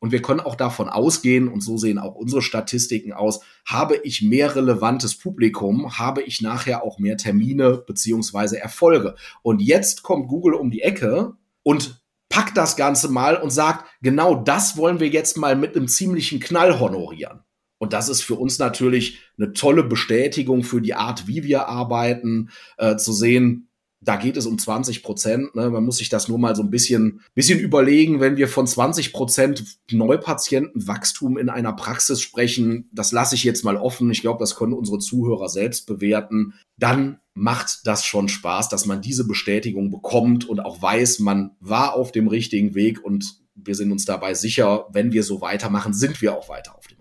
Und 0.00 0.12
wir 0.12 0.22
können 0.22 0.40
auch 0.40 0.56
davon 0.56 0.88
ausgehen, 0.88 1.46
und 1.46 1.62
so 1.62 1.76
sehen 1.76 1.98
auch 1.98 2.14
unsere 2.14 2.42
Statistiken 2.42 3.12
aus, 3.12 3.40
habe 3.66 3.96
ich 3.96 4.22
mehr 4.22 4.56
relevantes 4.56 5.16
Publikum, 5.16 5.98
habe 5.98 6.22
ich 6.22 6.40
nachher 6.40 6.82
auch 6.82 6.98
mehr 6.98 7.18
Termine 7.18 7.84
beziehungsweise 7.86 8.58
Erfolge. 8.58 9.14
Und 9.42 9.60
jetzt 9.60 10.02
kommt 10.02 10.28
Google 10.28 10.54
um 10.54 10.70
die 10.70 10.80
Ecke 10.80 11.34
und 11.62 12.02
packt 12.30 12.56
das 12.56 12.76
Ganze 12.76 13.08
mal 13.08 13.36
und 13.36 13.50
sagt, 13.50 13.84
genau 14.00 14.34
das 14.34 14.76
wollen 14.76 15.00
wir 15.00 15.08
jetzt 15.08 15.36
mal 15.36 15.54
mit 15.54 15.76
einem 15.76 15.88
ziemlichen 15.88 16.40
Knall 16.40 16.80
honorieren. 16.80 17.40
Und 17.78 17.92
das 17.94 18.08
ist 18.08 18.22
für 18.22 18.34
uns 18.34 18.58
natürlich 18.58 19.20
eine 19.38 19.52
tolle 19.52 19.82
Bestätigung 19.82 20.62
für 20.64 20.82
die 20.82 20.94
Art, 20.94 21.26
wie 21.26 21.44
wir 21.44 21.66
arbeiten, 21.66 22.50
äh, 22.76 22.96
zu 22.96 23.12
sehen, 23.12 23.69
da 24.02 24.16
geht 24.16 24.36
es 24.36 24.46
um 24.46 24.58
20 24.58 25.02
Prozent. 25.02 25.54
Ne? 25.54 25.68
Man 25.68 25.84
muss 25.84 25.98
sich 25.98 26.08
das 26.08 26.28
nur 26.28 26.38
mal 26.38 26.56
so 26.56 26.62
ein 26.62 26.70
bisschen, 26.70 27.20
bisschen 27.34 27.58
überlegen, 27.58 28.20
wenn 28.20 28.36
wir 28.36 28.48
von 28.48 28.66
20 28.66 29.12
Prozent 29.12 29.78
Neupatientenwachstum 29.90 31.36
in 31.36 31.50
einer 31.50 31.74
Praxis 31.74 32.22
sprechen. 32.22 32.88
Das 32.92 33.12
lasse 33.12 33.34
ich 33.34 33.44
jetzt 33.44 33.64
mal 33.64 33.76
offen. 33.76 34.10
Ich 34.10 34.22
glaube, 34.22 34.38
das 34.38 34.56
können 34.56 34.72
unsere 34.72 34.98
Zuhörer 34.98 35.50
selbst 35.50 35.86
bewerten. 35.86 36.54
Dann 36.78 37.18
macht 37.34 37.86
das 37.86 38.04
schon 38.04 38.28
Spaß, 38.28 38.70
dass 38.70 38.86
man 38.86 39.02
diese 39.02 39.26
Bestätigung 39.26 39.90
bekommt 39.90 40.48
und 40.48 40.60
auch 40.60 40.80
weiß, 40.80 41.18
man 41.18 41.56
war 41.60 41.94
auf 41.94 42.10
dem 42.10 42.28
richtigen 42.28 42.74
Weg 42.74 43.04
und 43.04 43.40
wir 43.54 43.74
sind 43.74 43.92
uns 43.92 44.06
dabei 44.06 44.32
sicher, 44.32 44.86
wenn 44.92 45.12
wir 45.12 45.22
so 45.22 45.42
weitermachen, 45.42 45.92
sind 45.92 46.22
wir 46.22 46.36
auch 46.36 46.48
weiter 46.48 46.76
auf 46.76 46.86
dem. 46.86 46.99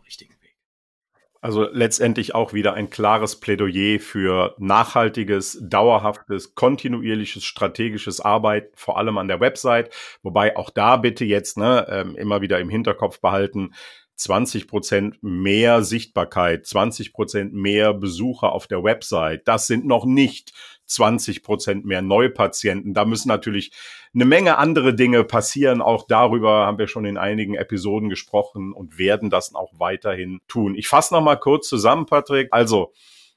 Also 1.41 1.67
letztendlich 1.71 2.35
auch 2.35 2.51
wieder 2.51 2.73
ein 2.73 2.89
klares 2.89 3.39
Plädoyer 3.39 3.99
für 3.99 4.55
nachhaltiges, 4.57 5.57
dauerhaftes, 5.61 6.53
kontinuierliches, 6.53 7.45
strategisches 7.45 8.19
Arbeiten, 8.19 8.75
vor 8.75 8.97
allem 8.97 9.17
an 9.17 9.29
der 9.29 9.39
Website. 9.39 9.93
Wobei 10.21 10.57
auch 10.57 10.69
da 10.69 10.97
bitte 10.97 11.23
jetzt 11.23 11.57
ne, 11.57 11.87
ähm, 11.89 12.17
immer 12.17 12.41
wieder 12.41 12.59
im 12.59 12.69
Hinterkopf 12.69 13.21
behalten, 13.21 13.73
20 14.15 14.67
Prozent 14.67 15.23
mehr 15.23 15.81
Sichtbarkeit, 15.81 16.65
20 16.65 17.13
Prozent 17.13 17.53
mehr 17.53 17.93
Besucher 17.93 18.51
auf 18.51 18.67
der 18.67 18.83
Website. 18.83 19.47
Das 19.47 19.65
sind 19.65 19.85
noch 19.85 20.03
nicht 20.03 20.51
20 20.89 21.43
Prozent 21.43 21.85
mehr 21.85 22.01
Neupatienten. 22.01 22.93
Da 22.93 23.05
müssen 23.05 23.27
natürlich 23.27 23.71
eine 24.13 24.25
Menge 24.25 24.57
andere 24.57 24.93
Dinge 24.95 25.23
passieren. 25.23 25.81
Auch 25.81 26.05
darüber 26.07 26.65
haben 26.65 26.77
wir 26.77 26.87
schon 26.87 27.05
in 27.05 27.17
einigen 27.17 27.55
Episoden 27.55 28.09
gesprochen 28.09 28.73
und 28.73 28.97
werden 28.97 29.29
das 29.29 29.53
auch 29.55 29.71
weiterhin 29.77 30.39
tun. 30.47 30.75
Ich 30.75 30.87
fasse 30.87 31.13
noch 31.13 31.21
mal 31.21 31.37
kurz 31.37 31.67
zusammen, 31.69 32.05
Patrick. 32.05 32.49
Also, 32.51 32.93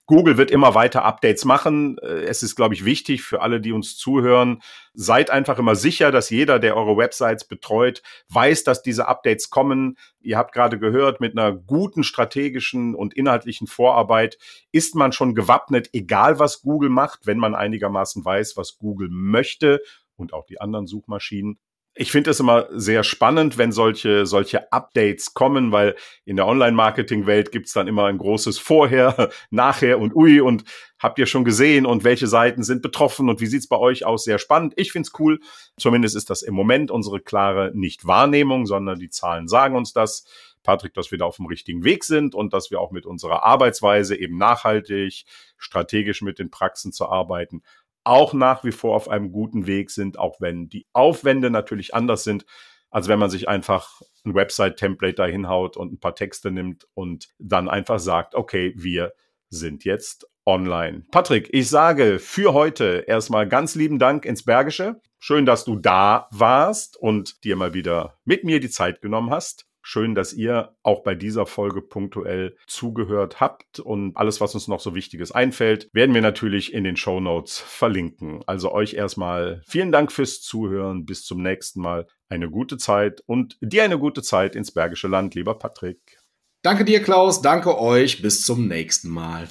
Google 0.07 0.37
wird 0.37 0.51
immer 0.51 0.75
weiter 0.75 1.05
Updates 1.05 1.45
machen. 1.45 1.99
Äh, 1.99 2.25
es 2.25 2.43
ist, 2.43 2.57
glaube 2.57 2.75
ich, 2.75 2.85
wichtig 2.85 3.23
für 3.23 3.41
alle, 3.41 3.61
die 3.61 3.73
uns 3.73 3.97
zuhören. 3.97 4.61
Seid 4.95 5.31
einfach 5.31 5.59
immer 5.59 5.77
sicher, 5.77 6.11
dass 6.11 6.31
jeder, 6.31 6.59
der 6.59 6.77
eure 6.77 6.97
Websites 6.97 7.45
betreut, 7.47 8.03
weiß, 8.29 8.65
dass 8.65 8.83
diese 8.83 9.09
Updates 9.09 9.51
kommen. 9.51 9.97
Ihr 10.21 10.39
habt 10.39 10.53
gerade 10.53 10.79
gehört, 10.79 11.21
mit 11.21 11.39
einer 11.39 11.53
guten 11.53 12.03
strategischen 12.05 12.95
und 12.95 13.15
inhaltlichen 13.15 13.67
Vorarbeit 13.67 14.39
ist 14.73 14.95
man 14.95 15.13
schon 15.13 15.35
gewappnet, 15.35 15.91
egal 15.93 16.39
was 16.39 16.63
Google 16.63 16.91
macht, 16.91 17.27
wenn 17.27 17.39
man 17.39 17.55
einigermaßen 17.55 18.25
weiß, 18.25 18.57
was 18.57 18.79
Google 18.79 19.09
möchte 19.11 19.81
und 20.17 20.33
auch 20.33 20.47
die 20.47 20.61
anderen 20.61 20.87
Suchmaschinen. 20.87 21.59
Ich 21.95 22.11
finde 22.11 22.31
es 22.31 22.41
immer 22.41 22.69
sehr 22.71 23.05
spannend, 23.05 23.59
wenn 23.59 23.71
solche, 23.71 24.25
solche 24.25 24.73
Updates 24.73 25.35
kommen, 25.35 25.73
weil 25.73 25.95
in 26.25 26.37
der 26.37 26.47
Online-Marketing-Welt 26.47 27.53
gibt's 27.53 27.75
dann 27.75 27.87
immer 27.87 28.07
ein 28.07 28.17
großes 28.17 28.59
Vorher, 28.59 29.31
Nachher 29.51 29.99
und 29.99 30.17
Ui 30.17 30.41
und 30.41 30.65
habt 30.99 31.19
ihr 31.19 31.27
schon 31.27 31.45
gesehen 31.45 31.85
und 31.85 32.03
welche 32.03 32.29
Seiten 32.29 32.63
sind 32.63 32.81
betroffen 32.81 33.29
und 33.29 33.43
wie 33.43 33.47
sieht's 33.47 33.69
bei 33.69 33.77
euch 33.77 34.07
aus? 34.07 34.25
Sehr 34.25 34.39
spannend. 34.39 34.73
Ich 34.77 34.91
find's 34.91 35.13
cool. 35.19 35.41
Zumindest 35.77 36.17
ist 36.17 36.31
das 36.31 36.41
im 36.41 36.55
Moment 36.55 36.91
unsere 36.91 37.21
klare 37.21 37.73
Nicht-Wahrnehmung, 37.75 38.65
sondern 38.65 38.99
die 38.99 39.11
Zahlen 39.11 39.47
sagen 39.47 39.77
uns 39.77 39.93
das. 39.93 40.25
Patrick, 40.63 40.95
dass 40.95 41.11
wir 41.11 41.19
da 41.19 41.25
auf 41.25 41.37
dem 41.37 41.47
richtigen 41.47 41.85
Weg 41.85 42.05
sind 42.05 42.35
und 42.35 42.53
dass 42.53 42.71
wir 42.71 42.81
auch 42.81 42.93
mit 42.93 43.05
unserer 43.05 43.43
Arbeitsweise 43.43 44.17
eben 44.17 44.39
nachhaltig, 44.39 45.25
strategisch 45.59 46.23
mit 46.23 46.39
den 46.39 46.51
Praxen 46.51 46.93
zu 46.93 47.09
arbeiten, 47.09 47.63
auch 48.05 48.33
nach 48.33 48.65
wie 48.65 48.73
vor 48.73 48.97
auf 48.97 49.09
einem 49.09 49.33
guten 49.33 49.67
Weg 49.67 49.91
sind, 49.91 50.19
auch 50.19 50.41
wenn 50.41 50.69
die 50.69 50.87
Aufwände 50.93 51.51
natürlich 51.51 51.95
anders 51.95 52.25
sind, 52.25 52.45
als 52.91 53.09
wenn 53.09 53.19
man 53.19 53.31
sich 53.31 53.49
einfach 53.49 54.03
ein 54.25 54.35
Website-Template 54.35 55.15
dahin 55.15 55.47
und 55.47 55.93
ein 55.93 56.01
paar 56.01 56.15
Texte 56.15 56.51
nimmt 56.51 56.87
und 56.95 57.29
dann 57.39 57.69
einfach 57.69 57.99
sagt, 57.99 58.35
okay, 58.35 58.75
wir 58.77 59.13
sind 59.49 59.85
jetzt 59.85 60.27
online. 60.45 61.05
Patrick, 61.11 61.49
ich 61.53 61.69
sage 61.69 62.19
für 62.19 62.53
heute 62.53 63.05
erstmal 63.07 63.49
ganz 63.49 63.75
lieben 63.75 63.99
Dank 63.99 64.25
ins 64.25 64.45
Bergische. 64.45 65.01
Schön, 65.19 65.47
dass 65.47 65.65
du 65.65 65.77
da 65.77 66.29
warst 66.33 66.97
und 66.97 67.45
dir 67.45 67.57
mal 67.57 67.75
wieder 67.75 68.19
mit 68.25 68.45
mir 68.45 68.61
die 68.61 68.71
Zeit 68.71 69.01
genommen 69.01 69.31
hast. 69.31 69.67
Schön, 69.83 70.15
dass 70.15 70.33
ihr 70.33 70.77
auch 70.83 71.03
bei 71.03 71.15
dieser 71.15 71.45
Folge 71.45 71.83
punktuell 71.83 72.57
zugehört 72.67 73.41
habt 73.41 73.81
und 73.81 74.17
alles, 74.17 74.41
was 74.41 74.55
uns 74.55 74.69
noch 74.69 74.81
so 74.81 74.95
Wichtiges 74.95 75.33
einfällt, 75.33 75.89
werden 75.93 76.15
wir 76.15 76.23
natürlich 76.23 76.73
in 76.73 76.85
den 76.85 76.97
Show 76.97 77.21
Notes 77.21 77.59
verlinken. 77.59 78.43
Also 78.47 78.73
euch 78.73 78.95
erstmal 78.95 79.63
vielen 79.67 79.91
Dank 79.91 80.13
fürs 80.13 80.41
Zuhören. 80.41 81.05
Bis 81.05 81.25
zum 81.25 81.43
nächsten 81.43 81.81
Mal. 81.81 82.07
Eine 82.29 82.49
gute 82.49 82.79
Zeit 82.79 83.23
und 83.27 83.59
dir 83.61 83.85
eine 83.85 83.99
gute 83.99 84.23
Zeit 84.23 84.55
ins 84.57 84.73
Bergische 84.73 85.09
Land, 85.09 85.35
lieber 85.35 85.59
Patrick. 85.59 86.19
Danke 86.63 86.85
dir, 86.85 87.03
Klaus. 87.03 87.43
Danke 87.43 87.79
euch. 87.79 88.23
Bis 88.23 88.47
zum 88.47 88.69
nächsten 88.69 89.11
Mal. 89.11 89.49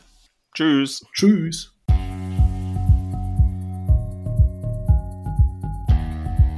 Tschüss. 0.55 1.05
Tschüss. 1.13 1.75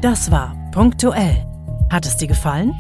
Das 0.02 0.30
war 0.32 0.56
punktuell. 0.72 1.46
Hat 1.90 2.06
es 2.06 2.18
dir 2.18 2.28
gefallen? 2.28 2.74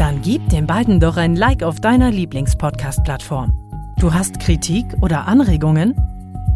Dann 0.00 0.22
gib 0.22 0.48
den 0.48 0.66
beiden 0.66 0.98
doch 0.98 1.18
ein 1.18 1.36
Like 1.36 1.62
auf 1.62 1.78
deiner 1.78 2.10
Lieblingspodcast-Plattform. 2.10 3.52
Du 3.98 4.14
hast 4.14 4.40
Kritik 4.40 4.86
oder 5.02 5.28
Anregungen? 5.28 5.94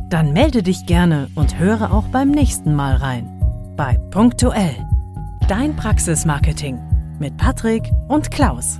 Dann 0.09 0.33
melde 0.33 0.63
dich 0.63 0.87
gerne 0.87 1.29
und 1.35 1.59
höre 1.59 1.93
auch 1.93 2.05
beim 2.05 2.31
nächsten 2.31 2.75
Mal 2.75 2.97
rein. 2.97 3.29
Bei 3.77 3.99
Punktuell. 4.11 4.75
Dein 5.47 5.77
Praxismarketing 5.77 6.79
mit 7.19 7.37
Patrick 7.37 7.93
und 8.09 8.31
Klaus. 8.31 8.79